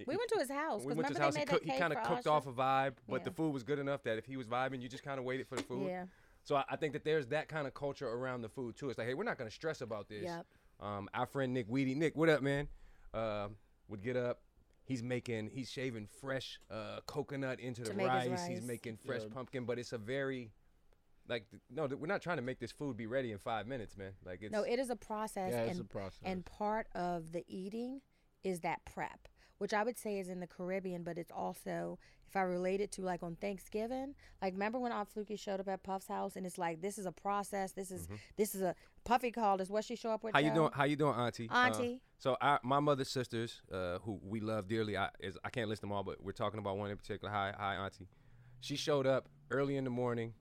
[0.07, 1.37] We went to his house We went to his house.
[1.37, 2.31] He, cook, he kind of cooked Usher?
[2.31, 4.89] off a vibe, but the food was good enough that if he was vibing, you
[4.89, 5.87] just kind of waited for the food.
[5.87, 6.05] Yeah.
[6.45, 8.89] So I, I think that there's that kind of culture around the food too.
[8.89, 10.25] It's like, hey, we're not gonna stress about this.
[10.25, 10.47] Yep.
[10.81, 12.67] Um, our friend Nick Weedy, Nick, what up, man?
[13.15, 13.57] Um,
[13.89, 14.41] would get up.
[14.93, 18.47] He's making, he's shaving fresh uh, coconut into the To make rice.
[18.47, 19.29] He's making fresh Yeah.
[19.33, 20.53] pumpkin, but it's a very,
[21.29, 23.97] like, no, th- we're not trying to make this food be ready in five minutes,
[23.97, 24.13] man.
[24.23, 26.21] Like, it's No, it is a process, yeah, it's a process.
[26.25, 28.03] and part of the eating
[28.45, 29.29] is that prep,
[29.63, 31.97] which I would say is in the Caribbean, but it's also
[32.27, 35.69] if I relate it to like on Thanksgiving, like remember when Aunt Fluky showed up
[35.69, 38.75] at Puff's house and it's like this is a process, this is this is a
[39.05, 39.71] Puffy called us.
[39.71, 40.35] What she show up with?
[40.35, 40.45] Mm-hmm.
[40.45, 40.61] how you Joe?
[40.63, 40.71] doing?
[40.75, 41.49] How you doing, Auntie?
[41.49, 42.01] Uh, Auntie.
[42.19, 45.81] so our, my mother's sisters, uh, who we love dearly, I is I can't list
[45.83, 47.33] them all, but we're talking about one in particular.
[47.33, 48.09] Hi, hi, Auntie.
[48.61, 50.35] She showed up early in the morning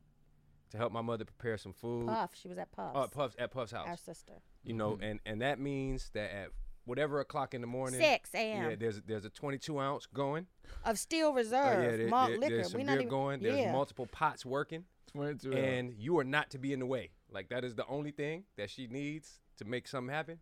[0.71, 2.07] to help my mother prepare some food.
[2.07, 2.31] Puff.
[2.33, 2.93] She was at Puff's.
[2.95, 3.87] Oh, at Puff's at Puff's house.
[3.87, 4.41] Our sister.
[4.63, 5.11] you know, Mhm.
[5.11, 6.49] and and that means that at
[6.85, 8.69] whatever o'clock in the morning, Six a.m.
[8.71, 10.47] yeah, there's there's a 22 ounce going.
[10.85, 12.55] of Steel Uh, Reserve, yeah, there- malt there- liquor.
[12.55, 13.41] there's some we beer not even, going.
[13.41, 13.71] There's yeah.
[13.71, 17.11] multiple pots working, 22 and you are not to be in the way.
[17.29, 20.39] Like that is the only thing that she needs to make something happen,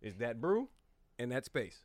[0.00, 0.68] is that brew
[1.18, 1.84] and that space.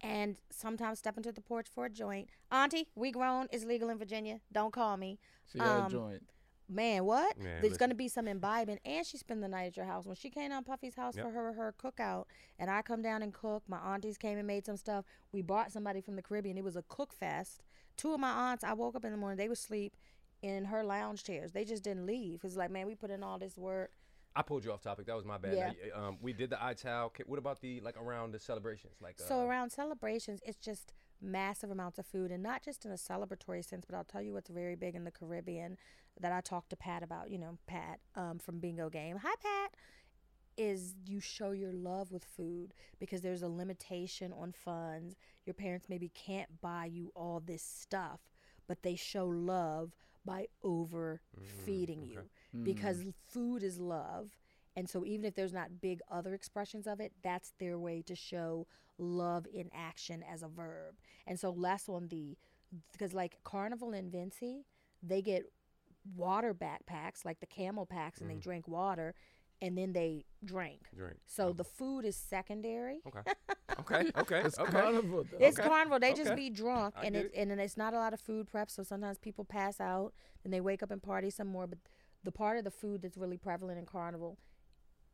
[0.00, 2.28] and sometimes step into the porch for a joint.
[2.50, 3.46] Auntie, we grown.
[3.52, 4.40] is legal in Virginia.
[4.52, 5.18] Don't call me.
[5.46, 6.22] So you got um, a joint.
[6.68, 7.38] Man, what?
[7.38, 10.06] Man, There's gonna be some imbibing, and she spend the night at your house.
[10.06, 11.26] When she came down Puffy's house Yep.
[11.26, 12.24] for her her cookout,
[12.58, 13.62] and I come down and cook.
[13.68, 15.04] My aunties came and made some stuff.
[15.32, 16.56] We brought somebody from the Caribbean.
[16.56, 17.62] It was a cook fest.
[17.96, 19.36] Two of my aunts, I woke up in the morning.
[19.36, 19.96] They would sleep
[20.42, 21.52] in her lounge chairs.
[21.52, 22.40] They just didn't leave.
[22.44, 23.92] It's like, man, we put in all this work.
[24.36, 25.06] I pulled you off topic.
[25.06, 25.76] That was my bad.
[25.86, 25.92] Yeah.
[25.94, 27.10] Um, we did the iTal.
[27.26, 28.94] What about the like around the celebrations?
[29.00, 30.92] Like So uh, around celebrations, it's just
[31.24, 34.32] massive amounts of food, and not just in a celebratory sense, but I'll tell you
[34.32, 35.76] what's very big in the Caribbean
[36.20, 37.30] that I talked to Pat about.
[37.30, 39.16] You know, Pat um, from Bingo Game.
[39.22, 39.74] Hi, Pat.
[40.56, 45.16] Is you show your love with food because there's a limitation on funds.
[45.46, 48.20] Your parents maybe can't buy you all this stuff,
[48.68, 52.12] but they show love by overfeeding okay.
[52.12, 52.20] you
[52.56, 52.64] Mm.
[52.64, 54.36] because food is love.
[54.76, 58.14] And so even if there's not big other expressions of it, that's their way to
[58.14, 58.66] show
[58.98, 60.94] love in action as a verb.
[61.26, 62.36] And so less on the
[62.92, 64.64] because like Carnival and Vincy,
[65.02, 65.44] they get
[66.16, 68.42] water backpacks like the camel packs and they Mhm.
[68.42, 69.14] drink water
[69.62, 70.80] and then they drink.
[70.94, 71.16] drink.
[71.26, 73.00] So Oh, the food is secondary.
[73.06, 73.20] okay,
[73.80, 74.72] okay, okay, It's okay.
[74.72, 75.38] carnival though.
[75.38, 75.68] It's Okay.
[75.68, 75.98] carnival.
[76.00, 78.20] They just be drunk, I and get it, and then it's not a lot of
[78.20, 78.70] food prep.
[78.70, 80.12] So sometimes people pass out,
[80.44, 81.66] and they wake up and party some more.
[81.66, 81.78] But
[82.22, 84.38] the part of the food that's really prevalent in carnival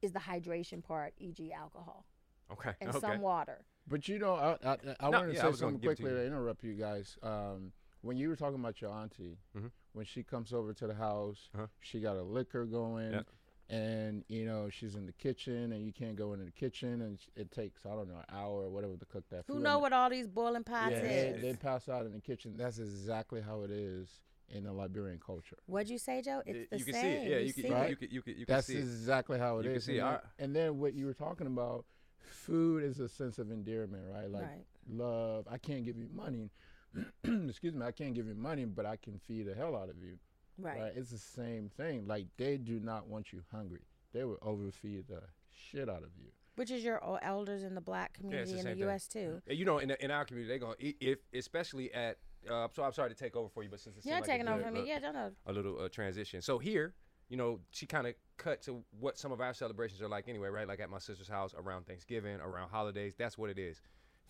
[0.03, 2.05] is the hydration part, e.g., alcohol
[2.53, 2.99] Okay, and okay.
[3.01, 3.59] some water.
[3.89, 6.03] But you know, I I, I No, wanted to yeah, I say something give to
[6.03, 7.17] quickly to interrupt you guys.
[7.23, 9.71] Um, when you were talking about your auntie, Mhm.
[9.93, 11.67] when she comes over to the house, Uh-huh.
[11.81, 13.23] she got a liquor going, Yeah.
[13.69, 17.19] and you know she's in the kitchen, and you can't go into the kitchen, and
[17.37, 19.63] it takes I don't know an hour or whatever to cook that Who food.
[19.63, 21.43] know what all these boiling pots Yeah, they, is?
[21.43, 22.57] they pass out in the kitchen.
[22.57, 25.59] That's exactly how it is in the Liberian culture.
[25.67, 26.43] What'd you say, Joe?
[26.45, 27.03] It's Y- the you can same.
[27.03, 27.31] see it.
[27.31, 27.91] Yeah, you, see can, Right?
[27.91, 28.81] you, can, you can, you can That's see it.
[28.81, 29.67] That's exactly how it is.
[29.67, 30.21] You can see and, it.
[30.25, 31.85] I- and then what you were talking about,
[32.23, 34.31] food is a sense of endearment, right?
[34.31, 34.65] Like right.
[34.89, 35.47] love.
[35.51, 36.51] I can't give you money.
[37.25, 37.85] Excuse me.
[37.85, 40.19] I can't give you money, but I can feed the hell out of you.
[40.59, 40.93] Right.
[40.95, 42.07] It's the same thing.
[42.07, 43.83] Like they do not want you hungry.
[44.13, 46.31] They will overfeed the shit out of you.
[46.57, 48.83] Which is your elders in the black community the in the same thing.
[48.89, 49.07] U.S.
[49.07, 49.41] too.
[49.47, 52.19] You know, in, the, in our community, they're gonna eat if, especially at.
[52.51, 54.49] Uh, so I'm sorry to take over for you, but since it's You're not taking
[54.49, 54.85] over for me.
[54.87, 55.31] Yeah, don't know.
[55.47, 56.41] a little uh, transition.
[56.41, 56.95] So here,
[57.29, 60.49] you know, she kind of cut to what some of our celebrations are like anyway,
[60.49, 60.67] right?
[60.67, 63.15] Like at my sister's house around Thanksgiving, around holidays.
[63.17, 63.81] That's what it is.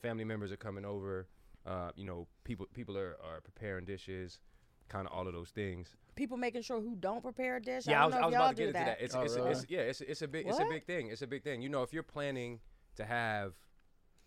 [0.02, 1.28] Family members are coming over.
[1.64, 4.40] Uh, you know, people people are, are preparing dishes,
[4.88, 5.96] kind of all of those things.
[6.16, 7.86] People making sure who don't prepare a dish.
[7.86, 8.90] Yeah, I I don't was, know I if was y'all about to do get into
[8.90, 9.00] that.
[9.00, 9.50] It's, Oh, it's, really?
[9.50, 11.08] it's yeah, it's, it's a big it's a big thing.
[11.08, 11.62] It's a big thing.
[11.62, 12.60] You know, if you're planning
[12.96, 13.52] to have,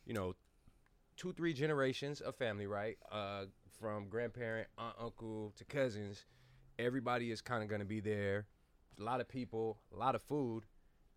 [0.06, 0.34] you know,
[1.18, 2.98] two three generations of family, right?
[3.12, 3.46] Uh,
[3.80, 6.26] from grandparent, aunt, uncle to cousins,
[6.80, 8.46] everybody is kind of going to be there.
[9.00, 10.64] A lot of people, a lot of food.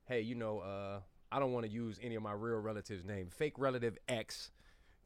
[0.04, 1.00] Hey, you know, uh,
[1.32, 3.28] I don't want to use any of my real relatives' name.
[3.30, 4.50] Fake relative X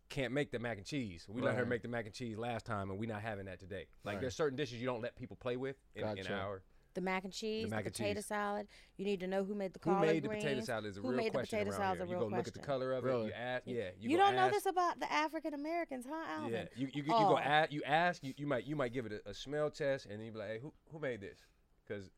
[0.09, 1.27] can't make the mac and cheese.
[1.29, 3.61] We let her make the mac and cheese last time, and we're not having that
[3.61, 3.87] today.
[4.05, 4.21] Like Right.
[4.23, 6.35] there's certain dishes you don't let people play with in, in Gotcha.
[6.35, 6.63] our
[6.95, 8.27] the mac and cheese, the, mac and potato cheese.
[8.27, 8.67] salad.
[8.97, 11.01] You need to know who made the Who collard made the potato salad is a
[11.01, 12.05] who real made the question potato around salad's here.
[12.05, 12.39] a You real go question.
[12.39, 13.27] look at the color of it.
[13.27, 13.75] You ask, yeah.
[14.01, 16.53] You, You, don't know this about the African Americans, huh, Alvin?
[16.53, 17.29] Yeah, you you, you Oh.
[17.29, 20.07] go ask, you ask, you, you might you might give it a, a smell test,
[20.07, 21.39] and then you be like, hey, who who made this?
[21.87, 22.11] Because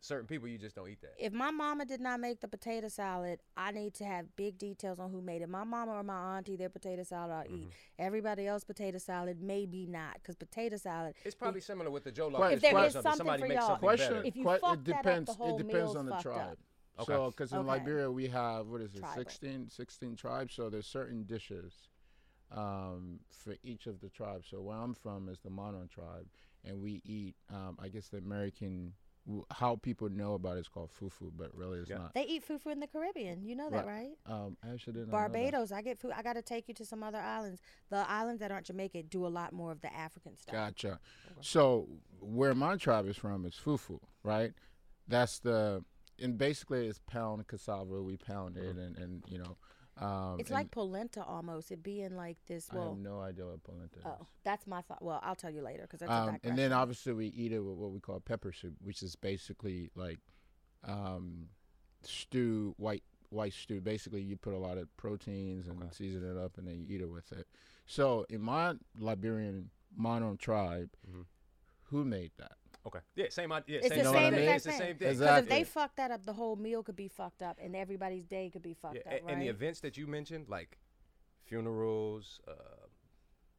[0.00, 1.14] certain people you just don't eat that.
[1.18, 4.98] If my mama did not make the potato salad, I need to have big details
[4.98, 5.48] on who made it.
[5.48, 7.60] My mama or my auntie, their potato salad I'll eat.
[7.62, 7.68] Mm-hmm.
[7.98, 11.14] Everybody else potato salad, maybe not, because potato salad.
[11.24, 13.02] It's probably similar with the Joe Quite- If there or is something.
[13.12, 14.12] something Somebody for makes y'all- something Question.
[14.14, 14.24] better.
[14.26, 15.26] If you que- fuck it that up, depends.
[15.30, 16.52] the whole it depends on the fucked tribe.
[16.52, 16.58] up.
[17.00, 17.12] Okay.
[17.12, 17.68] So, because in Okay.
[17.68, 19.14] Liberia we have what is it, Tribal.
[19.14, 20.54] 16, 16 tribes.
[20.54, 21.88] So there's certain dishes
[22.52, 24.48] um, for each of the tribes.
[24.50, 26.26] So where I'm from is the Mano tribe,
[26.64, 27.36] and we eat.
[27.48, 28.92] Um, I guess the American w-
[29.52, 31.98] how people know about it is called fufu, but really it's Yeah.
[31.98, 32.14] not.
[32.14, 33.44] They eat fufu in the Caribbean.
[33.44, 34.12] You know that, right?
[34.26, 35.08] Um, I actually didn't.
[35.10, 35.32] know that.
[35.32, 36.12] Barbados, I get food.
[36.16, 37.60] I got to take you to some other islands.
[37.90, 40.54] The islands that aren't Jamaica do a lot more of the African stuff.
[40.54, 40.98] Gotcha.
[41.40, 41.88] So
[42.20, 44.52] where my tribe is from is fufu, right?
[45.06, 45.84] That's the
[46.18, 48.02] and basically it's pound cassava.
[48.02, 49.56] We pound it and and you know.
[49.98, 51.70] Um, It's like polenta almost.
[51.70, 52.68] It being like this.
[52.70, 54.04] I have no idea what polenta is.
[54.06, 55.02] oh, that's my thought.
[55.02, 57.76] Well, I'll tell you later because that's Um, and then obviously we eat it with
[57.76, 60.20] what we call pepper soup, which is basically like
[60.84, 61.48] um,
[62.02, 63.80] stew, white white stew.
[63.80, 65.90] Basically, you put a lot of proteins and Okay.
[65.92, 67.46] season it up, and then you eat it with it.
[67.86, 71.26] So in my Liberian Mano tribe, Mhm.
[71.84, 72.56] who made that?
[72.86, 72.98] Okay.
[73.14, 73.78] Yeah, same idea.
[73.80, 74.40] It's same the know what I same mean?
[74.42, 74.78] exact It's the thing.
[74.78, 74.98] same thing.
[74.98, 75.42] Because Exactly.
[75.42, 78.48] if they fuck that up, the whole meal could be fucked up, and everybody's day
[78.50, 79.32] could be fucked Yeah, up, a- right?
[79.34, 80.78] and the events that you mentioned, like
[81.44, 82.52] funerals, uh,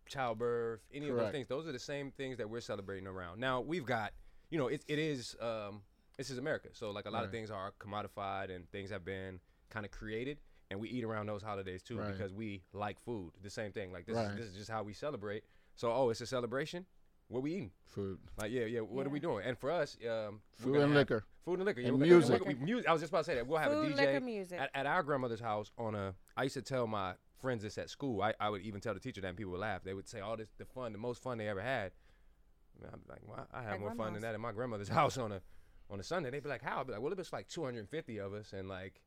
[0.07, 3.39] childbirth, any of those things, those are the same things that we're celebrating around.
[3.39, 4.13] Now we've got,
[4.49, 5.81] you know, it, it is um,
[6.17, 9.39] this is America, so like a lot of things are commodified and things have been
[9.69, 12.12] kind of created, and we eat around those holidays too Right.
[12.12, 13.31] because we like food.
[13.41, 14.31] The same thing, like this Right.
[14.31, 15.43] is this is just how we celebrate.
[15.75, 16.86] So oh, it's a celebration.
[17.31, 17.71] What we eating?
[17.85, 18.81] Food, Like yeah, yeah.
[18.81, 19.45] What are we doing?
[19.45, 21.23] And for us, um, food and liquor.
[21.45, 21.79] Food and liquor.
[21.81, 22.45] Yeah, And we're gonna- music.
[22.45, 23.47] we- we- mu- I was just about to say that.
[23.47, 24.05] We'll have Food, a DJ.
[24.05, 24.59] liquor, music.
[24.59, 27.89] At, at our grandmother's house on a, I used to tell my friends this at
[27.89, 28.21] school.
[28.21, 29.81] I, I would even tell the teacher that and people would laugh.
[29.83, 31.93] They would say, oh, this the fun, the most fun they ever had.
[32.83, 34.13] And I'm like, well, I have At more fun grandma's.
[34.15, 35.41] than that at my grandmother's house on a
[35.89, 36.29] on a Sunday.
[36.31, 36.81] They'd be like, how?
[36.81, 39.01] I'd be like, well, it was like 250 of us and like,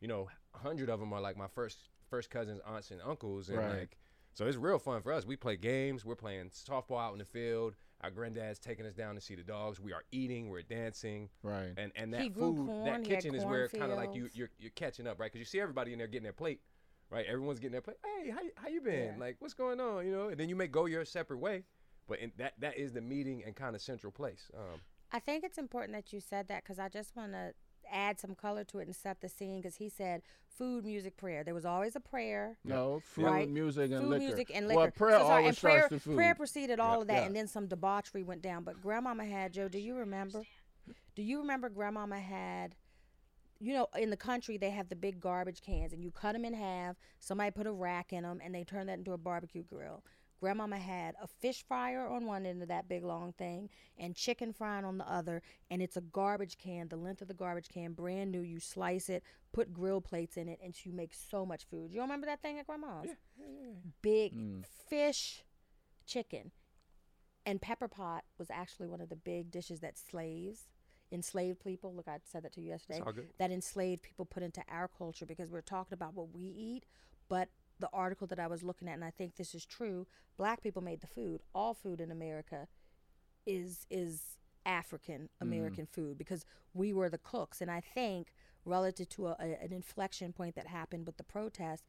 [0.00, 1.78] you know, 100 of them are like my first
[2.10, 3.48] first cousins, aunts, and uncles.
[3.50, 3.78] And Right.
[3.80, 3.98] like,
[4.34, 5.26] so it's real fun for us.
[5.26, 6.04] We play games.
[6.04, 7.74] We're playing softball out in the field.
[8.02, 9.80] Our granddad's taking us down to see the dogs.
[9.80, 10.48] We are eating.
[10.50, 11.72] We're dancing Right.
[11.76, 14.70] and and that food, corn, that kitchen is where kind of like you you're, you're
[14.76, 15.26] catching up, right?
[15.32, 16.60] Because you see everybody in there getting their plate,
[17.10, 17.26] right?
[17.26, 17.96] Everyone's getting their plate.
[18.04, 19.14] Hey, how, you- how you been?
[19.14, 19.18] Yeah.
[19.18, 20.06] Like, what's going on?
[20.06, 21.64] You know, and then you may go your separate way,
[22.06, 24.48] but in, that that is the meeting and kind of central place.
[24.56, 27.52] Um, I think it's important that you said that because I just want to
[27.92, 31.44] add some color to it and set the scene because he said food, music, prayer.
[31.44, 32.56] There was always a prayer.
[32.64, 33.48] No food, Right.
[33.48, 34.24] music, and food, liquor.
[34.24, 34.78] music, and liquor.
[34.78, 36.16] Well, prayer So sorry, always prayer, starts the food.
[36.16, 38.64] prayer preceded all of that, and then some debauchery went down.
[38.64, 39.68] But Grandmama had Joe.
[39.68, 40.42] Do you remember?
[41.14, 42.74] Do you remember Grandmama had?
[43.60, 46.44] You know, in the country they have the big garbage cans, and you cut them
[46.44, 46.96] in half.
[47.18, 50.04] Somebody put a rack in them, and they turn that into a barbecue grill.
[50.40, 54.52] Grandmama had a fish fryer on one end of that big long thing, and chicken
[54.52, 55.42] frying on the other.
[55.70, 58.40] And it's a garbage can, the length of the garbage can, brand new.
[58.42, 59.22] You slice it,
[59.52, 61.92] put grill plates in it, and she makes so much food.
[61.92, 63.06] You remember that thing at Grandma's?
[63.06, 63.14] Yeah.
[64.02, 64.64] big Mm.
[64.88, 65.44] fish
[66.06, 66.50] chicken
[67.46, 70.68] and pepper pot was actually one of the big dishes that slaves
[71.12, 73.28] enslaved people look i said that to you yesterday it's all good.
[73.38, 76.84] that enslaved people put into our culture because we're talking about what we eat
[77.28, 77.48] but
[77.80, 80.82] the article that i was looking at and i think this is true black people
[80.82, 81.42] made the food.
[81.54, 82.68] All food in america
[83.46, 85.48] is is african mm-hmm.
[85.48, 87.60] american food because we were the cooks.
[87.60, 88.32] And i think
[88.64, 91.84] relative to a, a- an inflection point that happened with the protest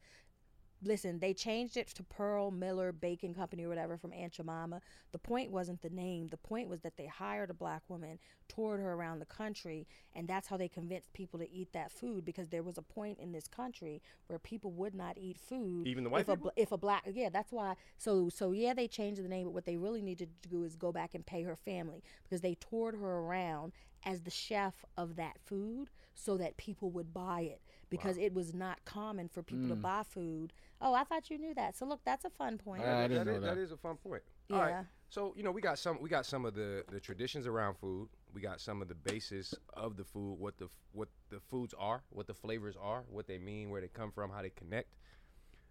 [0.82, 4.80] listen, they changed it to Pearl Miller Baking Company or whatever from Aunt Jemima.
[5.12, 6.28] The point wasn't the name.
[6.28, 10.26] The point was that they hired a black woman, toured her around the country, and
[10.26, 13.32] that's how they convinced people to eat that food because there was a point in
[13.32, 15.86] this country where people would not eat food.
[15.86, 16.52] Even the white if a, people?
[16.54, 17.74] bl- if a black, yeah, that's why.
[17.98, 20.76] So, so yeah, they changed the name, but what they really needed to do is
[20.76, 23.72] go back and pay her family because they toured her around
[24.04, 28.54] as the chef of that food so that people would buy it because it was
[28.54, 30.52] not common for people to buy food.
[30.80, 31.76] Oh, I thought you knew that.
[31.76, 32.82] So look, that's a fun point.
[32.82, 33.54] I didn't that know is- that.
[33.56, 34.22] that is a fun point.
[34.48, 34.56] yeah.
[34.56, 34.84] All right.
[35.10, 38.08] So you know, we got some we got some of the the traditions around food.
[38.32, 42.04] We got some of the basis of the food, what the what the foods are,
[42.10, 44.94] what the flavors are, what they mean, where they come from, how they connect.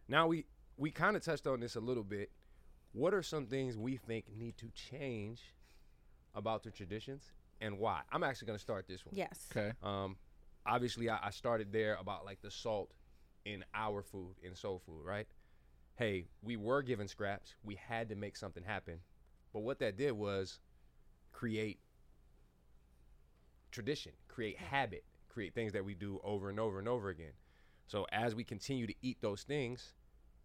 [0.10, 0.46] Now we
[0.78, 2.32] we kind of touched on this a little bit.
[2.92, 5.54] What are some things we think need to change
[6.36, 8.02] about the traditions and why?
[8.12, 9.16] I'm actually going to start this one.
[9.16, 9.48] Yes.
[9.56, 9.72] Okay.
[9.84, 10.18] Um,
[10.66, 12.92] obviously, I, I started there about like the salt
[13.46, 15.28] in our food, in soul food, right?
[15.96, 17.56] Hey, we were given scraps.
[17.64, 19.00] We had to make something happen.
[19.54, 20.60] But what that did was
[21.32, 21.80] create
[23.72, 27.34] tradition, create habit, create things that we do over and over and over again.
[27.88, 29.94] So as we continue to eat those things,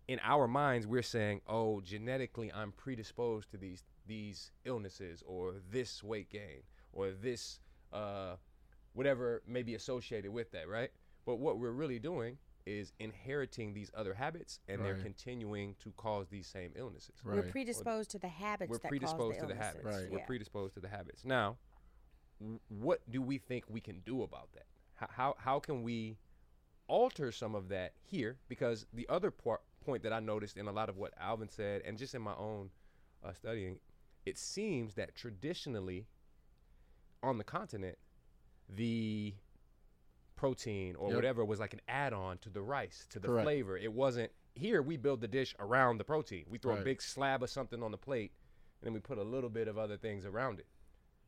[0.09, 6.03] in our minds we're saying, "Oh, genetically I'm predisposed to these these illnesses or this
[6.03, 7.61] weight gain or this
[7.93, 8.37] uh
[8.95, 10.91] whatever may be associated with that, right?
[11.27, 16.29] But what we're really doing is inheriting these other habits and they're continuing to cause
[16.31, 17.17] these same illnesses.
[17.23, 17.51] We're Right.
[17.51, 19.85] predisposed to the habits We're that predisposed cause to the the habits.
[19.85, 20.11] Right.
[20.11, 20.27] We're Yeah.
[20.27, 21.25] predisposed to the habits.
[21.27, 21.59] Now,
[22.69, 24.67] what do we think we can do about that?
[24.95, 26.17] How, how, how can we
[26.87, 28.39] alter some of that here?
[28.49, 31.83] Because the other part, point that I noticed in a lot of what Alvin said,
[31.83, 32.71] and just in my own
[33.23, 33.79] uh, studying,
[34.25, 36.07] it seems that traditionally
[37.23, 37.99] on the continent,
[38.69, 39.35] the
[40.37, 41.17] protein or Yep.
[41.17, 43.45] whatever was like an add-on to the rice, to the Correct.
[43.45, 43.77] flavor.
[43.77, 44.83] It wasn't here.
[44.83, 46.45] We build the dish around the protein.
[46.49, 48.33] We throw a big slab of something on the plate,
[48.81, 50.67] and then we put a little bit of other things around it.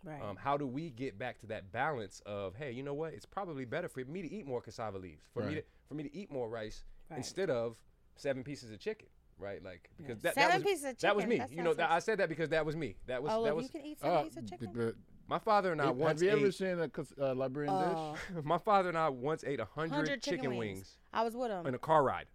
[0.04, 0.20] Right.
[0.22, 3.12] Um, how do we get back to that balance of hey, you know what?
[3.14, 6.02] It's probably better for me to eat more cassava leaves, for me to for me
[6.04, 7.16] to eat more rice Right.
[7.18, 7.76] instead of
[8.16, 9.62] seven pieces of chicken, right?
[9.62, 10.22] Like because Yeah.
[10.30, 11.38] that, Seven that was pieces of that was me.
[11.38, 12.96] that you know, that, like- I said that because that was me.
[13.06, 14.94] That was oh, that look, was you can eat some Uh, piece of chicken.
[15.28, 16.54] But my father and I have once you ever ate.
[16.54, 18.44] seen a cus- uh, Liberian Oh, dish?
[18.44, 20.98] my father and I once ate a hundred 100 chicken, wings.
[21.12, 22.26] I was with him, in a car ride.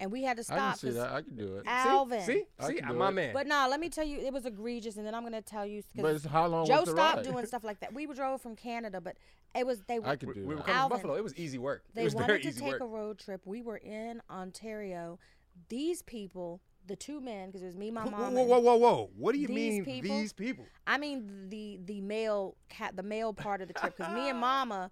[0.00, 0.58] and we had to stop.
[0.58, 0.78] I can stop.
[0.78, 1.10] see 'cause- that.
[1.12, 1.62] I can do it.
[1.66, 2.22] Alvin.
[2.22, 3.12] See, I see, can do my it.
[3.12, 3.34] man.
[3.34, 5.82] But nah, let me tell you, it was egregious, and then I'm gonna tell you
[5.94, 7.24] But because it's how long Joe stopped ride?
[7.24, 7.92] doing stuff like that.
[7.94, 9.16] We drove from Canada, but
[9.56, 10.96] it was they I could we, do we were coming from Alvin.
[10.98, 11.14] Buffalo.
[11.16, 11.82] It was easy work.
[11.94, 12.80] they it was wanted very to easy take work.
[12.82, 13.40] a road trip.
[13.46, 15.18] We were in Ontario.
[15.68, 18.34] These people, the two men, because it was me, my mom.
[18.34, 19.10] whoa, and- whoa, whoa, whoa!
[19.16, 20.66] What do you these mean people- these people?
[20.86, 24.38] I mean the the male cat, the male part of the trip, because me and
[24.38, 24.90] Mama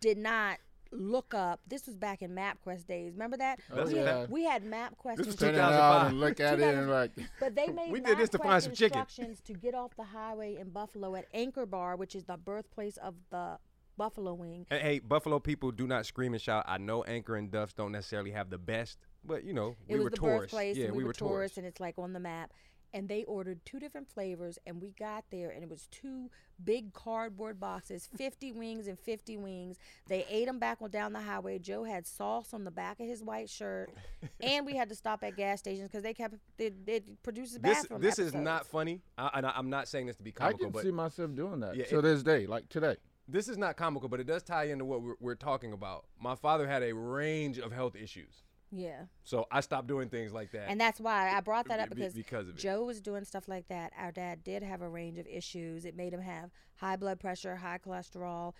[0.00, 0.58] did not
[0.92, 1.60] look up.
[1.68, 3.12] This was back in MapQuest days.
[3.12, 3.60] Remember that?
[3.72, 4.20] Oh, we, yeah.
[4.22, 6.10] had, we had MapQuest This was Turn it 2000 out 2005.
[6.10, 8.62] and look at it and like, But they made We did this to MapQuest find
[8.64, 8.98] some chicken.
[8.98, 12.96] instructions to get off the highway in Buffalo at Anchor Bar, which is the birthplace
[12.96, 13.58] of the
[13.96, 14.66] buffalo wing.
[14.68, 16.64] Hey, hey, Buffalo people do not scream and shout.
[16.66, 19.98] I know Anchor and Duff's don't necessarily have the best, but you know, It we
[19.98, 20.40] was were the tourists.
[20.52, 21.58] birthplace, yeah, and we, were, tourists, tourists.
[21.58, 22.52] and it's like on the map.
[22.92, 26.28] And they ordered two different flavors, and we got there, and it was two
[26.64, 29.76] big cardboard boxes, 50 wings and 50 wings.
[30.08, 31.60] They ate them back on down the highway.
[31.60, 33.90] Joe had sauce on the back of his white shirt,
[34.40, 37.82] and we had to stop at gas stations because they kept it, it produces This
[37.82, 38.00] bathroom.
[38.00, 38.44] this is episodes.
[38.44, 40.82] not funny, I, and I, I'm not saying this to be I comical, can but
[40.82, 42.96] see myself doing that Yeah, to it- this day, like today.
[43.28, 46.06] this is not comical, but it does tie into what we're, we're talking about.
[46.20, 49.06] My father had a range of health issues, Yeah.
[49.24, 50.68] so I stopped doing things like that.
[50.70, 52.46] And that's why I brought that up because, because.
[52.56, 53.92] Joe was doing stuff like that.
[53.98, 55.84] Our dad did have a range of issues.
[55.84, 58.52] It made him have high blood pressure, high cholesterol,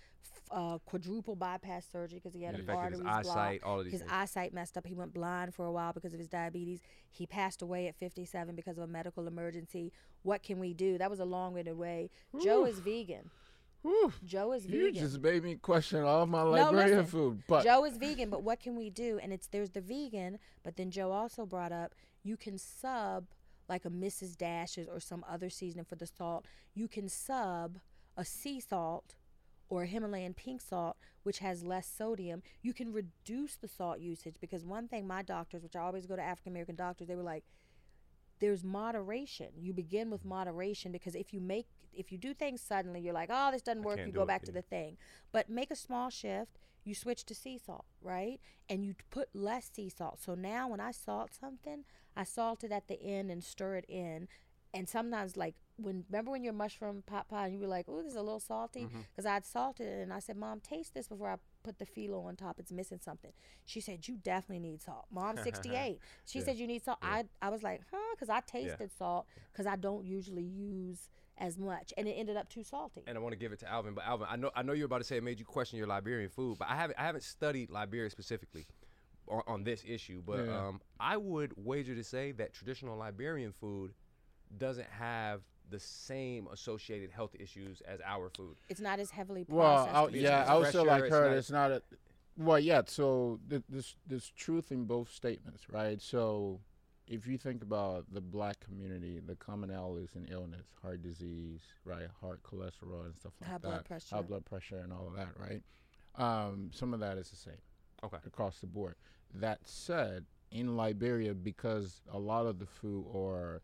[0.51, 3.63] uh, quadruple bypass surgery because he had It his affected his eyesight, blocked.
[3.63, 4.11] all of these His things.
[4.13, 4.85] eyesight messed up.
[4.85, 6.81] He went blind for a while because of his diabetes.
[7.09, 9.93] He passed away at 57 because of a medical emergency.
[10.23, 10.97] What can we do?
[10.97, 12.09] That was a long-winded way.
[12.43, 13.29] Joe is vegan.
[13.81, 15.01] Whew, Joe is you vegan.
[15.01, 17.05] just made me question all my No, Liberian listen.
[17.05, 17.43] food.
[17.47, 19.19] But Joe is vegan, but what can we do?
[19.21, 23.25] And it's there's the vegan, but then Joe also brought up you can sub
[23.67, 24.37] like a Mrs.
[24.37, 26.45] Dashes or some other seasoning for the salt.
[26.75, 27.79] You can sub
[28.17, 29.15] a sea salt
[29.69, 32.43] or a Himalayan pink salt, which has less sodium.
[32.61, 36.15] You can reduce the salt usage because one thing my doctors, which I always go
[36.17, 37.45] to African American doctors, they were like,
[38.39, 39.47] there's moderation.
[39.57, 43.29] You begin with moderation because if you make if you do things suddenly, you're like,
[43.31, 43.99] oh, this doesn't work.
[44.05, 44.55] You go it, back to yeah.
[44.55, 44.97] the thing.
[45.31, 46.57] But make a small shift.
[46.83, 48.39] You switch to sea salt, right?
[48.69, 50.19] And you put less sea salt.
[50.21, 51.83] So now when I salt something,
[52.15, 54.27] I salt it at the end and stir it in.
[54.73, 58.01] And sometimes, like when remember when your mushroom pot pie, and you were like, "Oh,
[58.01, 59.01] this is a little salty," Mm-hmm.
[59.11, 62.25] because I'd salted it, and I said, "Mom, taste this before I put the phyllo
[62.25, 62.59] on top.
[62.59, 63.31] It's missing something."
[63.65, 65.99] She said, "You definitely need salt." Mom, sixty-eight.
[66.25, 66.45] She Yeah.
[66.45, 68.97] said, "You need salt." I I was like, "Huh?" Because I tasted Yeah.
[68.97, 73.03] salt because I don't usually use as much, and it ended up too salty.
[73.07, 73.93] and I want to give it to Alvin.
[73.93, 75.87] But Alvin, I know I know you're about to say it made you question your
[75.87, 78.67] Liberian food, but I haven't I haven't studied Liberia specifically
[79.27, 80.21] on, on this issue.
[80.25, 80.67] But Yeah.
[80.67, 83.93] um, I would wager to say that traditional Liberian food
[84.57, 88.57] doesn't have the same associated health issues as our food.
[88.69, 89.95] It's not as heavily well, processed.
[89.95, 91.29] I, as yeah, I also fresher, like it's her.
[91.29, 91.81] not- It's not a.
[92.37, 92.81] Well, yeah.
[92.87, 96.01] So th- there's there's truth in both statements, right?
[96.01, 96.59] So
[97.07, 102.41] if you think about the black community, the commonalities in illness, heart disease, right, heart
[102.43, 104.15] cholesterol and stuff like High that, blood pressure.
[104.15, 105.63] high blood pressure and all of that, right?
[106.15, 107.57] Um, some of that is the same
[108.03, 108.17] Okay.
[108.25, 108.95] across the board.
[109.33, 113.61] That said, in Liberia, because a lot of the food are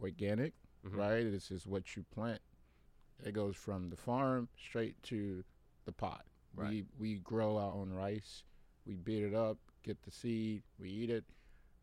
[0.00, 0.52] organic,
[0.84, 0.96] Mhm.
[0.96, 1.22] right?
[1.30, 2.42] This is what you plant.
[3.24, 5.44] It goes from the farm straight to
[5.84, 6.26] the pot.
[6.54, 6.70] Right.
[6.70, 8.44] We we grow our own rice.
[8.86, 11.24] We beat it up, get the seed, we eat it.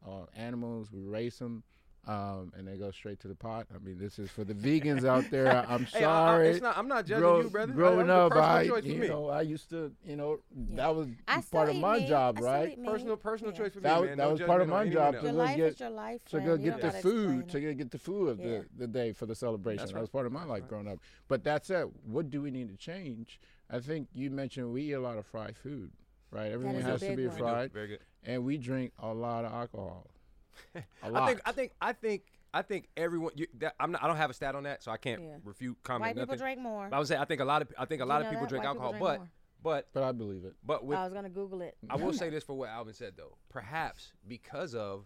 [0.05, 1.61] Uh, animals, we raise them,
[2.07, 3.67] um, and they go straight to the pot.
[3.73, 5.47] I mean, this is for the vegans out there.
[5.47, 6.47] I- I'm Hey, I- I- sorry.
[6.49, 7.73] it's not, I'm not judging Grow- you, brother.
[7.73, 9.07] Growing I, up, I you me.
[9.07, 10.75] know I used to you know Yeah.
[10.77, 11.07] that was
[11.51, 12.07] part of my meat.
[12.07, 12.83] job, right?
[12.83, 13.59] personal personal Yeah.
[13.59, 15.57] choice for That me, was- that no was part of my job to go life
[15.57, 16.25] get- is your life.
[16.25, 18.45] to go get the food to go get the food of Yeah.
[18.47, 19.77] the, the day for the celebration.
[19.81, 20.67] That's That was part of my life right.
[20.69, 20.97] growing up.
[21.27, 23.39] But that said, what do we need to change?
[23.69, 25.91] I think you mentioned we eat a lot of fried food,
[26.31, 26.51] right?
[26.51, 27.37] Everything has to be one.
[27.37, 27.99] Fried, Very good.
[28.23, 30.07] and we drink a lot of alcohol.
[30.75, 31.23] A I lot.
[31.23, 32.21] I think I think I think
[32.53, 33.31] I think everyone.
[33.35, 34.03] You, that, I'm not.
[34.03, 35.37] I don't have a stat on that, so I can't Yeah.
[35.43, 36.39] refute comment White people nothing.
[36.39, 36.87] drink more.
[36.89, 38.31] But I would say I think a lot of I think a lot you of
[38.31, 38.49] people that?
[38.49, 39.29] drink White people alcohol, drink but more.
[39.63, 40.55] but but I believe it.
[40.63, 41.77] but with I was gonna Google it.
[41.89, 43.37] I will say this for what Alvin said though.
[43.49, 45.05] Perhaps because of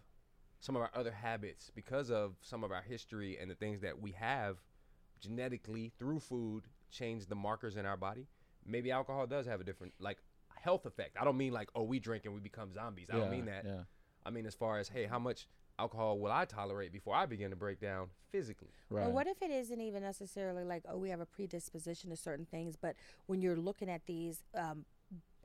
[0.60, 4.02] some of our other habits, because of some of our history and the things that
[4.02, 4.58] we have
[5.22, 8.28] genetically through food changed the markers in our body.
[8.66, 10.18] Maybe alcohol does have a different like
[10.66, 11.16] health effect.
[11.20, 13.08] I don't mean like oh we drink and we become zombies.
[13.10, 13.64] I yeah, don't mean that.
[13.66, 13.84] Yeah.
[14.26, 15.48] I mean as far as hey how much
[15.80, 18.70] alcohol will I tolerate before I begin to break down physically?
[18.90, 19.08] Right.
[19.08, 22.46] Or what if it isn't even necessarily like, oh, we have a predisposition to certain
[22.46, 22.96] things, but
[23.28, 24.86] when you're looking at these, um,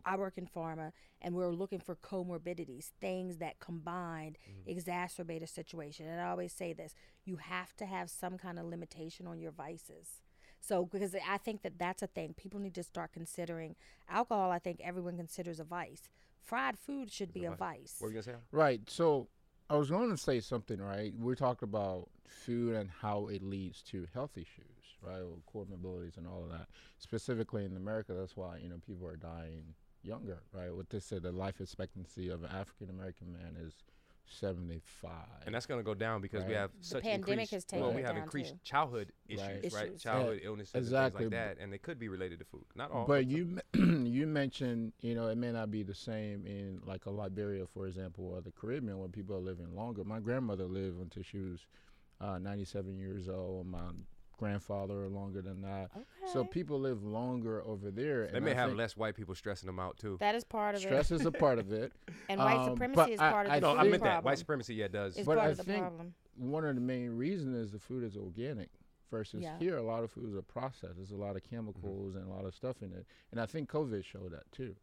[0.05, 6.07] I work in pharma and we're looking for comorbidities, things that combined exacerbate a situation.
[6.07, 6.95] And I always say this
[7.25, 10.23] you have to have some kind of limitation on your vices.
[10.61, 12.35] So, because I think that that's a thing.
[12.37, 13.77] People need to start considering
[14.09, 16.09] alcohol, I think everyone considers a vice.
[16.43, 17.97] Fried food should be a vice.
[17.99, 18.43] What were you gonna say?
[18.53, 18.81] Right.
[18.89, 19.29] So
[19.71, 21.13] I was going to say something, right?
[21.17, 25.21] We're talking about food and how it leads to health issues, right?
[25.21, 26.67] Or comorbidities and all of that.
[26.99, 29.63] Specifically in America, that's why, you know, people are dying
[30.03, 30.75] younger, right?
[30.75, 33.75] What they said, the life expectancy of an African American man is
[34.33, 35.13] 75.
[35.47, 36.61] And that's going to go down because we Right.
[36.61, 38.59] have The such pandemic increased, has well, we have increased too.
[38.65, 39.73] childhood issues, Right.
[39.73, 39.87] right?
[39.87, 40.03] Issues.
[40.03, 42.65] Childhood illnesses exactly, and things like that, and they could be related to food.
[42.75, 43.07] Not all.
[43.07, 47.11] But you you mentioned, you know, it may not be the same in like a
[47.11, 50.05] Liberia, for example, or the Caribbean, where people are living longer.
[50.05, 51.67] My grandmother lived until she was
[52.21, 53.67] uh, 97 years old.
[53.67, 53.91] My
[54.41, 55.91] grandfather longer than that.
[56.33, 58.27] So people live longer over there.
[58.27, 60.17] they and may I have less white people stressing them out too.
[60.19, 60.87] that is part of it.
[60.87, 61.93] stress is a part of it.
[62.31, 64.03] And white um, but supremacy is I- part of I the no, I food meant
[64.05, 64.25] that.
[64.25, 65.17] White supremacy, yeah, does.
[65.17, 66.15] It's But part I of the think problem.
[66.37, 68.71] One of the main reasons is the food is organic.
[69.11, 69.59] Versus Yeah.
[69.59, 70.95] here, a lot of foods are processed.
[70.97, 73.69] There's a lot of chemicals and a lot of stuff in it, and I think
[73.69, 74.77] COVID showed that too,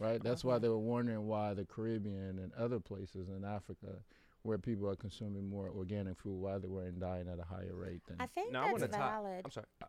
[0.00, 0.20] right?
[0.20, 4.02] That's why they were wondering why the Caribbean and other places in Africa,
[4.42, 8.00] where people are consuming more organic food, while they weren't dying at a higher rate
[8.06, 8.16] than.
[8.20, 9.42] I think Now, I that's wanna tie- valid.
[9.44, 9.66] I'm sorry.
[9.82, 9.86] I-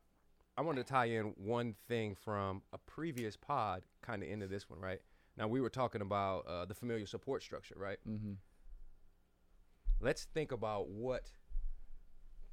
[0.57, 4.69] I wanted to tie in one thing from a previous pod, kind of into this
[4.69, 5.01] one, right?
[5.37, 7.97] Now we were talking about uh, the familial support structure, right?
[8.07, 8.33] Mm-hmm.
[10.01, 11.31] Let's think about what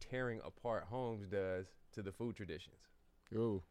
[0.00, 2.76] tearing apart homes does to the food traditions,
[3.34, 3.62] Ooh,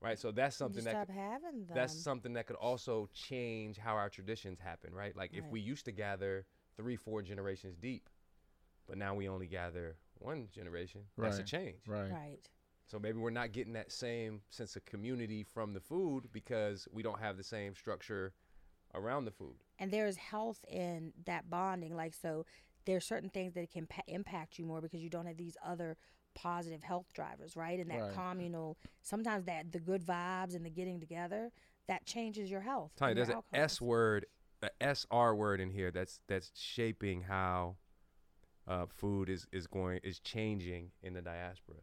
[0.00, 0.18] right?
[0.18, 1.74] So that's Something something that stop having them.
[1.74, 5.14] that's something that could also change how our traditions happen, right?
[5.16, 6.44] Like if we used to gather
[6.76, 8.08] three, four generations deep,
[8.86, 11.76] but now we only gather one generation, that's a change.
[11.86, 12.10] right.
[12.10, 12.48] right.
[12.86, 17.02] So maybe we're not getting that same sense of community from the food because we
[17.02, 18.32] don't have the same structure
[18.94, 19.56] around the food.
[19.78, 21.96] And there's health in that bonding.
[21.96, 22.46] Like so,
[22.84, 25.56] there are certain things that can pa- impact you more because you don't have these
[25.64, 25.96] other
[26.36, 27.80] positive health drivers, right?
[27.80, 28.12] And that Right.
[28.12, 31.50] communal, sometimes that the good vibes and the getting together
[31.88, 32.92] that changes your health.
[32.96, 34.26] Tanya, there's an S word,
[34.62, 37.76] a SR word in here that's that's shaping how
[38.66, 41.76] uh, food is is going is changing in the diaspora.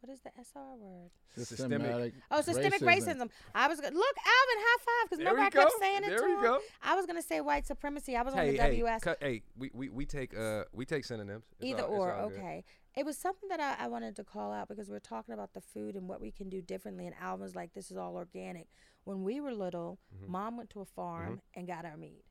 [0.00, 1.10] What is the SR word?
[1.36, 3.30] Systemic- Oh, systemic racism.
[3.54, 5.78] I was gonna look, Alvin, high five, because There remember we I kept go.
[5.78, 6.42] saying it There to we him.
[6.42, 6.58] go.
[6.82, 8.16] I was gonna say white supremacy.
[8.16, 9.02] I was on the hey, WS.
[9.04, 11.44] cut, hey, we, we, we take uh we take synonyms.
[11.60, 12.64] It's Either all- or, okay.
[12.66, 12.72] good.
[12.94, 15.54] It was something that I, I wanted to call out because we are talking about
[15.54, 17.06] the food and what we can do differently.
[17.06, 18.68] And Alvin was like, this is all organic.
[19.04, 20.30] When we were little, Mm-hmm.
[20.32, 22.24] mom went to a farm and got our meat.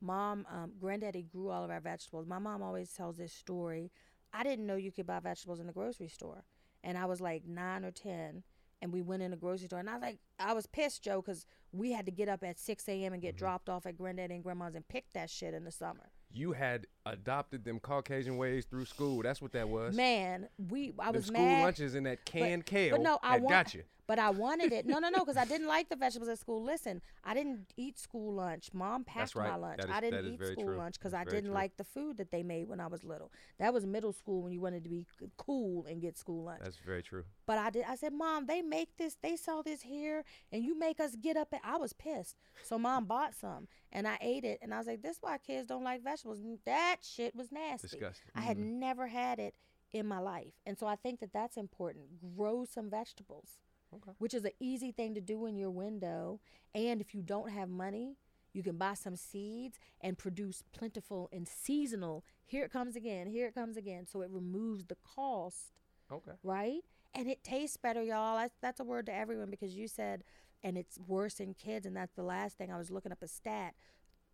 [0.00, 2.26] Mom, um, granddaddy grew all of our vegetables.
[2.26, 3.92] My mom always tells this story.
[4.32, 6.44] I didn't know you could buy vegetables in the grocery store.
[6.82, 8.42] And I was like nine or 10.
[8.82, 9.78] And we went in the grocery store.
[9.80, 12.58] And I was like, I was pissed, Joe, because we had to get up at
[12.58, 13.12] 6 a.m.
[13.12, 13.38] and get Mm-hmm.
[13.44, 16.10] dropped off at granddaddy and grandma's and pick that shit in the summer.
[16.32, 19.22] You had adopted them Caucasian ways through school.
[19.22, 19.96] That's what that was.
[19.96, 21.62] Man, we I Them was school mad.
[21.64, 23.48] lunches in that canned kale But no, I want.
[23.48, 23.82] got you.
[24.08, 24.86] But I wanted it.
[24.86, 26.64] No, no, no, because I didn't like the vegetables at school.
[26.64, 28.70] Listen, I didn't eat school lunch.
[28.72, 29.80] Mom packed my lunch.
[29.84, 30.78] Is- I didn't eat school true.
[30.78, 31.54] lunch because I didn't true.
[31.54, 33.30] like the food that they made when I was little.
[33.58, 35.06] That was middle school when you wanted to be
[35.36, 36.62] cool and get school lunch.
[36.64, 37.24] That's very true.
[37.44, 37.84] But I did.
[37.86, 39.18] I said, Mom, they make this.
[39.22, 41.48] They sell this here, and you make us get up.
[41.52, 42.36] And I was pissed.
[42.62, 44.58] So Mom bought some, and I ate it.
[44.62, 47.52] And I was like, "This is why kids don't like vegetables." And that shit was
[47.52, 47.88] nasty.
[47.88, 48.30] Disgusting.
[48.34, 48.80] I had mm-hmm.
[48.80, 49.54] never had it
[49.92, 52.06] in my life, and so I think that that's important.
[52.36, 53.58] Grow some vegetables,
[53.94, 54.12] Okay.
[54.18, 56.40] which is an easy thing to do in your window.
[56.74, 58.16] And if you don't have money,
[58.52, 62.24] you can buy some seeds and produce plentiful and seasonal.
[62.44, 63.26] Here it comes again.
[63.28, 64.06] Here it comes again.
[64.06, 65.72] So it removes the cost
[66.10, 66.32] Okay.
[66.42, 66.82] right?
[67.14, 68.36] And it tastes better, y'all.
[68.38, 70.24] That's, that's a word to everyone because you said,
[70.62, 71.86] and it's worse in kids.
[71.86, 73.74] And that's the last thing I was looking up a stat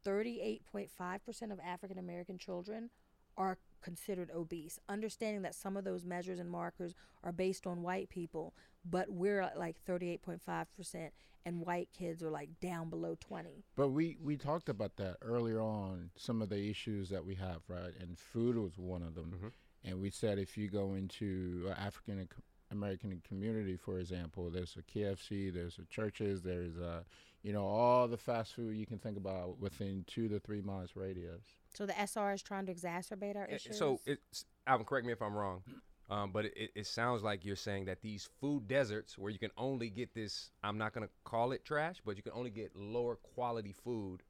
[0.06, 2.90] 38.5% of African American children
[3.36, 4.80] are considered obese.
[4.88, 8.54] Understanding that some of those measures and markers are based on white people,
[8.84, 11.10] but we're at like 38.5%,
[11.44, 13.62] and white kids are like down below 20.
[13.76, 16.10] But we we talked about that earlier on.
[16.16, 17.92] Some of the issues that we have, right?
[18.00, 19.32] And food was one of them.
[19.38, 19.52] Mhm.
[19.84, 22.26] And we said if you go into a African
[22.70, 27.04] American community, for example, there's a KFC, there's a Church's, there's a
[27.44, 30.90] you know all the fast food you can think about within two to three miles
[30.96, 31.42] radius.
[31.74, 33.78] So the SR is trying to exacerbate our issues.
[33.78, 35.62] So, it's, Alvin, correct me if I'm wrong,
[36.08, 39.50] um, but it, it sounds like you're saying that these food deserts, where you can
[39.58, 42.74] only get this, I'm not going to call it trash, but you can only get
[42.74, 44.22] lower quality food,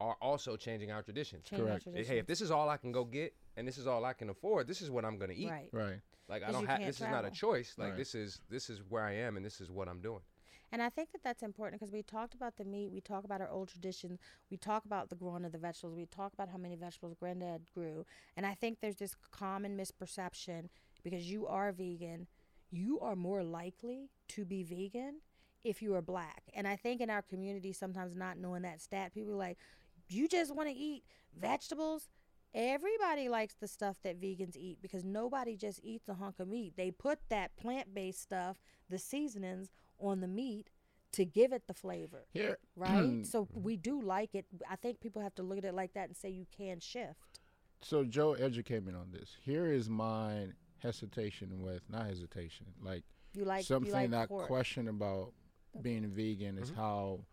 [0.00, 1.44] are also changing our traditions.
[1.48, 1.88] Change our correct.
[1.96, 4.12] Eh, Hey, if this is all I can go get and this is all I
[4.12, 5.50] can afford, this is what I'm going to eat.
[5.50, 5.68] right.
[5.72, 6.00] Right.
[6.28, 7.74] Like I don't have can't this is not a choice.
[7.76, 7.96] Like Right.
[7.98, 10.20] this is this is where I am and this is what I'm doing.
[10.72, 13.42] And I think that that's important because we talked about the meat, we talk about
[13.42, 14.18] our old traditions,
[14.50, 17.66] we talk about the growing of the vegetables, we talk about how many vegetables granddad
[17.74, 18.06] grew.
[18.38, 20.70] And I think there's this common misperception
[21.04, 22.26] because you are vegan,
[22.70, 25.20] you are more likely to be vegan
[25.62, 26.44] if you are black.
[26.54, 29.58] And I think in our community, sometimes not knowing that stat, people like,
[30.08, 31.04] you just want to eat
[31.38, 32.08] vegetables?
[32.54, 36.74] Everybody likes the stuff that vegans eat because nobody just eats a hunk of meat.
[36.76, 38.58] They put that plant based stuff,
[38.90, 39.70] the seasonings,
[40.02, 40.68] on the meat
[41.12, 43.24] to give it the flavor, Here, right?
[43.24, 44.46] so we do like it.
[44.68, 47.38] I think people have to look at it like that and say you can shift.
[47.82, 49.36] so Joe, educate me on this.
[49.44, 50.48] Here is my
[50.78, 54.46] hesitation with not hesitation, like You like something you like that pork.
[54.46, 55.32] question about
[55.82, 57.24] being vegan is how,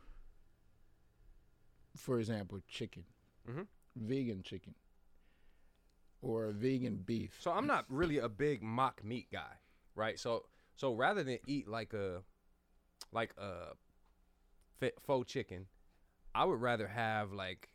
[1.96, 3.06] for example, chicken,
[3.48, 3.68] Mhm.
[3.96, 4.76] vegan chicken,
[6.22, 7.38] or vegan beef.
[7.42, 9.58] So I'm not really a big mock meat guy,
[9.96, 10.20] right?
[10.20, 10.46] So
[10.76, 12.24] so rather than eat like a
[13.12, 13.74] like a
[14.80, 15.68] fi- faux chicken,
[16.36, 17.70] I would rather have like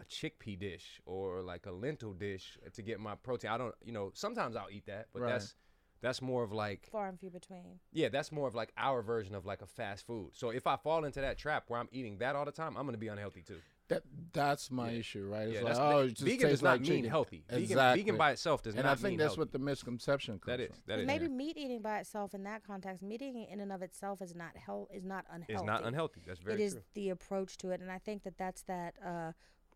[0.00, 3.50] a chickpea dish or like a lentil dish to get my protein.
[3.50, 5.32] I don't, you know, sometimes I'll eat that, but Right.
[5.32, 5.54] that's
[6.00, 7.80] that's more of like far and few between.
[7.92, 10.30] yeah, that's more of like our version of like a fast food.
[10.34, 12.86] So if I fall into that trap where I'm eating that all the time, I'm
[12.86, 13.58] gonna be unhealthy too.
[13.88, 14.02] That
[14.34, 14.98] that's my Yeah.
[14.98, 15.48] issue, right?
[15.48, 17.10] It's Yeah, like that's oh, the- it just vegan tastes does not like mean chicken.
[17.10, 17.44] healthy.
[17.48, 18.02] Vegan, Exactly.
[18.02, 19.38] vegan by itself does and not I think mean that's healthy.
[19.40, 20.82] what the misconception comes that is from.
[20.86, 23.72] that 'Cause is maybe meat eating by itself in that context, meat eating in and
[23.72, 25.54] of itself is not health is not unhealthy.
[25.54, 26.22] It's not unhealthy.
[26.26, 26.82] That's very it is true.
[26.94, 29.32] the approach to it and i think that that's that uh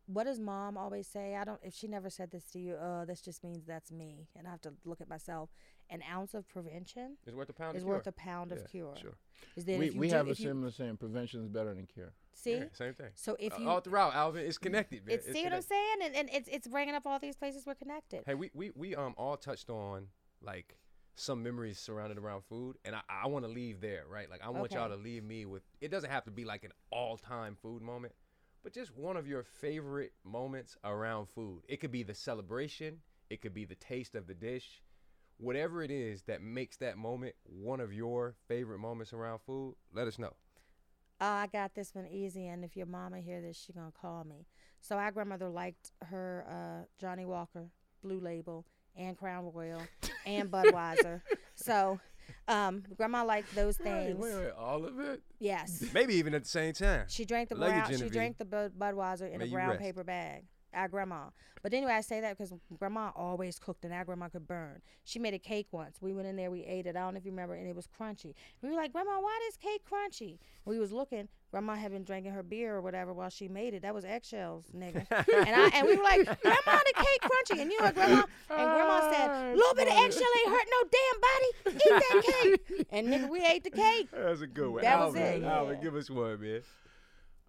[0.07, 3.05] what does mom always say i don't if she never said this to you uh
[3.05, 5.51] this just means that's me and i have to look at myself
[5.91, 7.77] an ounce of prevention It's worth a pound.
[7.77, 8.11] is of worth cure.
[8.11, 9.15] a pound of Yeah, cure Sure.
[9.57, 11.49] is that We if you we do, have a if you, similar saying: prevention is
[11.49, 12.13] better than cure.
[12.35, 13.11] see Yeah, same thing.
[13.15, 15.17] so if Uh, you all throughout, Alvin, it's connected, man.
[15.17, 17.75] it's, see what i'm saying and, and it's it's bringing up all these places we're
[17.75, 20.09] connected Hey, we, we we um all touched on
[20.41, 20.77] like
[21.15, 24.31] some memories surrounded around food, and I, I want to leave there, right?
[24.31, 25.63] Like I want y'all to leave me with.
[25.83, 28.15] It doesn't have to be like an all time food moment,
[28.65, 31.65] but just one of your favorite moments around food.
[31.69, 33.01] It could be the celebration.
[33.29, 34.81] It could be the taste of the dish.
[35.39, 40.07] Whatever it is that makes that moment one of your favorite moments around food, let
[40.07, 40.35] us know.
[41.21, 44.25] Oh, I got this one easy, and if your mama hear this, she gonna call
[44.25, 44.47] me.
[44.81, 47.69] So our grandmother liked her uh, Johnnie Walker
[48.03, 48.65] Blue Label
[48.97, 49.83] and Crown Royal
[50.27, 51.23] and Budweiser.
[51.55, 52.01] so
[52.49, 54.19] um, grandma liked those things.
[54.19, 55.23] Wait, wait, all of it?
[55.39, 57.05] Yes, Maybe even at the same time.
[57.09, 57.97] she drank the brown.
[57.97, 60.45] She drank the Budweiser in May a brown paper bag.
[60.75, 61.27] Our grandma.
[61.63, 64.83] But anyway, I say that because grandma always cooked and our grandma could burn.
[65.05, 65.99] She made a cake once.
[66.01, 66.97] We went in there, we ate it.
[66.97, 68.35] I don't know if you remember, and it was crunchy.
[68.63, 70.39] We were like, Grandma, why this cake crunchy?
[70.65, 71.29] We was looking.
[71.53, 73.83] Grandma had been drinking her beer or whatever while she made it.
[73.83, 75.07] That was eggshells, nigga.
[75.11, 77.61] and I and we were like, Grandma, the cake crunchy.
[77.61, 78.23] And you know what, Grandma?
[78.51, 81.77] And Grandma said, a little bit of eggshell ain't hurt no damn body.
[81.77, 82.87] Eat that cake.
[82.91, 84.09] And nigga, we ate the cake.
[84.11, 84.83] That's a good one.
[84.83, 85.83] That was it, Alvin, yeah.
[85.83, 86.63] give us one, man.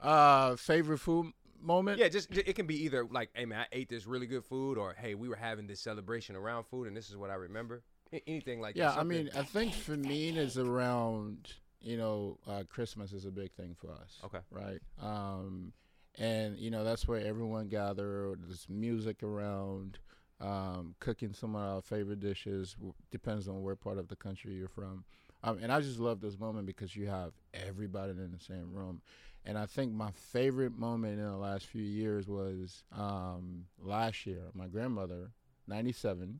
[0.02, 1.32] Uh, favorite food
[1.64, 1.99] moment?
[1.99, 4.78] Yeah, just it can be either like, hey man, I ate this really good food,
[4.78, 7.84] or hey, we were having this celebration around food, and this is what I remember.
[8.28, 8.95] Anything like Yeah, that.
[8.95, 13.32] Yeah, I mean, I think for me it's around you know, uh, Christmas is a
[13.32, 14.18] big thing for us.
[14.24, 14.38] Okay.
[14.51, 14.80] Right.
[15.01, 15.74] Um,
[16.18, 18.36] and you know that's where everyone gather.
[18.39, 19.99] There's music around,
[20.39, 22.74] um, cooking some of our favorite dishes.
[22.76, 25.03] w- Depends on where part of the country you're from.
[25.44, 29.02] Um, and I just love this moment because you have everybody in the same room.
[29.46, 34.44] And I think my favorite moment in the last few years was um, last year.
[34.54, 35.32] My grandmother,
[35.68, 36.39] 97,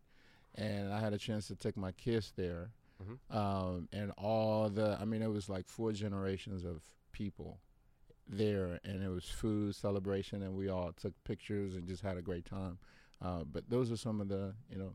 [0.56, 2.72] and I had a chance to take my kids there.
[3.04, 3.36] Mhm.
[3.36, 6.82] Um, and all the, I mean, it was like four generations of
[7.12, 7.60] people
[8.26, 12.22] there, and it was food celebration, and we all took pictures and just had a
[12.22, 12.78] great time.
[13.22, 14.94] Uh, but those are some of the, you know,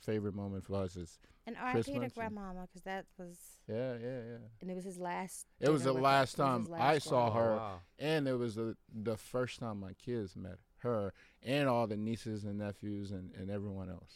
[0.00, 0.96] favorite moment for us.
[0.96, 1.70] Is And R.I.P.
[1.70, 3.36] to Christmas and- grandmama, because that was,
[3.68, 4.36] yeah, yeah, yeah.
[4.60, 5.46] and it was his last.
[5.60, 6.46] It was the last us.
[6.46, 7.36] Time his I last saw one.
[7.36, 7.52] her.
[7.52, 7.80] Oh, wow.
[7.98, 12.44] and it was the the first time my kids met her and all the nieces
[12.44, 14.14] and nephews and, and everyone else.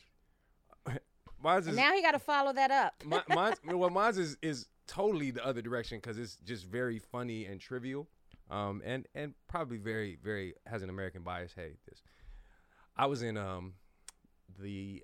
[1.43, 2.95] Mine's And is, now he got to follow that up.
[3.05, 7.47] mi- mine's, well, mine's is, is totally the other direction because it's just very funny
[7.47, 8.07] and trivial,
[8.51, 11.53] um, and and probably very very has an American bias.
[11.57, 12.01] Hey, this.
[12.97, 13.73] I was in um,
[14.61, 15.03] the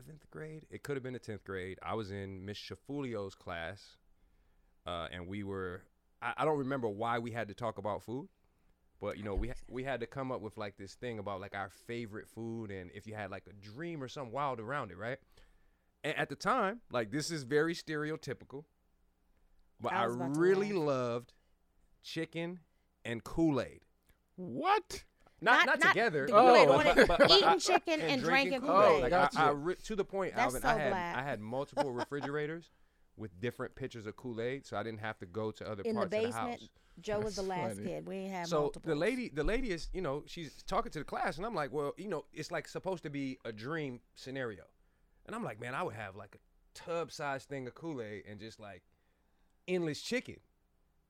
[0.00, 0.66] eleventh grade.
[0.70, 1.78] It could have been the tenth grade.
[1.82, 3.96] I was in Miss Shafulio's class,
[4.86, 5.82] uh, and we were.
[6.22, 8.28] I, I don't remember why we had to talk about food,
[9.00, 11.40] but you know we ha- we had to come up with like this thing about
[11.40, 14.90] like our favorite food and if you had like a dream or something wild around
[14.90, 15.18] it, right?
[16.02, 18.64] And at the time, like this is very stereotypical,
[19.80, 21.32] but I I, was about to really loved
[22.02, 22.60] chicken
[23.04, 23.80] and Kool Aid.
[24.36, 25.04] What?
[25.42, 26.26] Not, Not- not, not together.
[26.26, 28.86] the Oh, but- but- but eating chicken and drinking Kool-Aid.
[28.88, 29.02] Kool-Aid.
[29.02, 29.40] Like, Gotcha.
[29.40, 31.16] I, I re- to the point, That's Alvin, so I had black.
[31.16, 32.70] I had multiple refrigerators
[33.16, 35.94] with different pitchers of Kool Aid, so I didn't have to go to other In
[35.94, 36.68] the parts of the basement, house.
[37.00, 37.88] Joe was the last funny.
[37.88, 38.06] kid.
[38.06, 38.88] We ain't have So multiple.
[38.90, 41.72] the lady, the lady is, you know, she's talking to the class, and I'm like,
[41.72, 44.64] well, you know, it's like supposed to be a dream scenario,
[45.26, 46.38] and I'm like, man, I would have like a
[46.78, 48.82] tub-sized thing of Kool Aid and just like
[49.68, 50.36] endless chicken,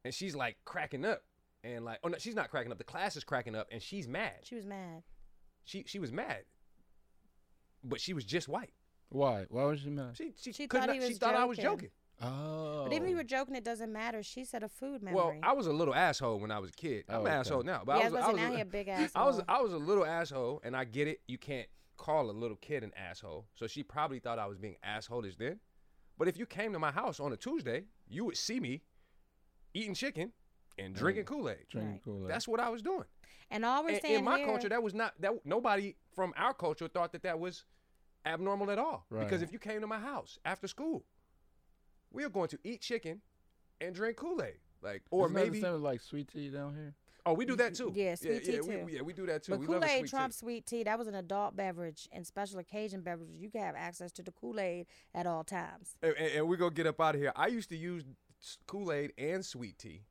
[0.05, 1.23] and she's like cracking up,
[1.65, 2.79] and like, oh no, she's not cracking up.
[2.79, 4.33] The class is cracking up, and she's mad.
[4.43, 5.03] She was mad.
[5.65, 6.45] She she was mad,
[7.85, 8.73] but she was just white.
[9.09, 9.47] Why?
[9.49, 10.17] Why was she mad?
[10.17, 11.71] She she, She thought not, he she was thought I was joking.
[11.71, 11.91] joking.
[12.23, 12.85] Oh.
[12.85, 14.23] But even if you were joking, it doesn't matter.
[14.23, 15.17] She said a food memory.
[15.17, 17.05] Well, I was a little asshole when I was a kid.
[17.09, 18.49] I'm Oh, an asshole now, but yeah, I was, I was I was to a-
[18.51, 19.23] now he a big asshole.
[19.23, 21.21] I was I was a little asshole, and I get it.
[21.29, 24.77] You can't call a little kid an asshole, so she probably thought I was being
[24.87, 25.61] assholeish then.
[26.19, 28.83] But if you came to my house on a Tuesday, you would see me
[29.73, 30.33] eating chicken
[30.81, 31.59] and drinking Kool Aid.
[31.71, 32.03] drinking Right.
[32.05, 32.31] Kool-Aid?
[32.31, 33.05] That's what I was doing.
[33.51, 35.33] and all we're And saying in my here, culture, that was not that.
[35.45, 37.65] Nobody from our culture thought that that was
[38.27, 39.07] abnormal at all.
[39.11, 41.05] Because if you came to my house after school,
[42.11, 43.21] we are going to eat chicken
[43.81, 46.49] and drink Kool Aid, like or Isn't that maybe the same with, like sweet tea
[46.51, 46.95] down here.
[47.27, 47.93] oh we do that too.
[47.95, 48.85] Yeah, sweet tea yeah, too.
[48.85, 49.53] We, yeah, we do that too.
[49.53, 50.33] but we love Kool a Aid sweet tea.
[50.33, 50.83] sweet tea.
[50.85, 53.31] That was an adult beverage and special occasion beverage.
[53.39, 55.97] You can have access to the Kool Aid at all times.
[56.03, 57.33] and, and, and we're gonna get up out of here.
[57.37, 58.05] I used to use
[58.67, 60.10] Kool Aid and sweet tea to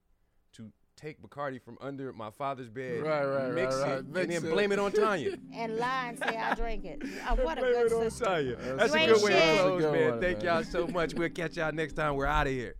[0.99, 3.97] take Bacardi from under my father's bed, Right, right, mix right, it, right.
[3.99, 4.51] and then it.
[4.51, 5.37] blame it on Tanya.
[5.53, 7.01] And lie and say I drink it.
[7.29, 8.27] Oh, what a blame good it on system.
[8.27, 8.55] Tanya.
[8.55, 10.11] That's That's a a good good way to close, man.
[10.11, 10.45] one, Thank man.
[10.45, 11.13] y'all so much.
[11.13, 12.15] We'll catch y'all next time.
[12.15, 12.75] We're out of here.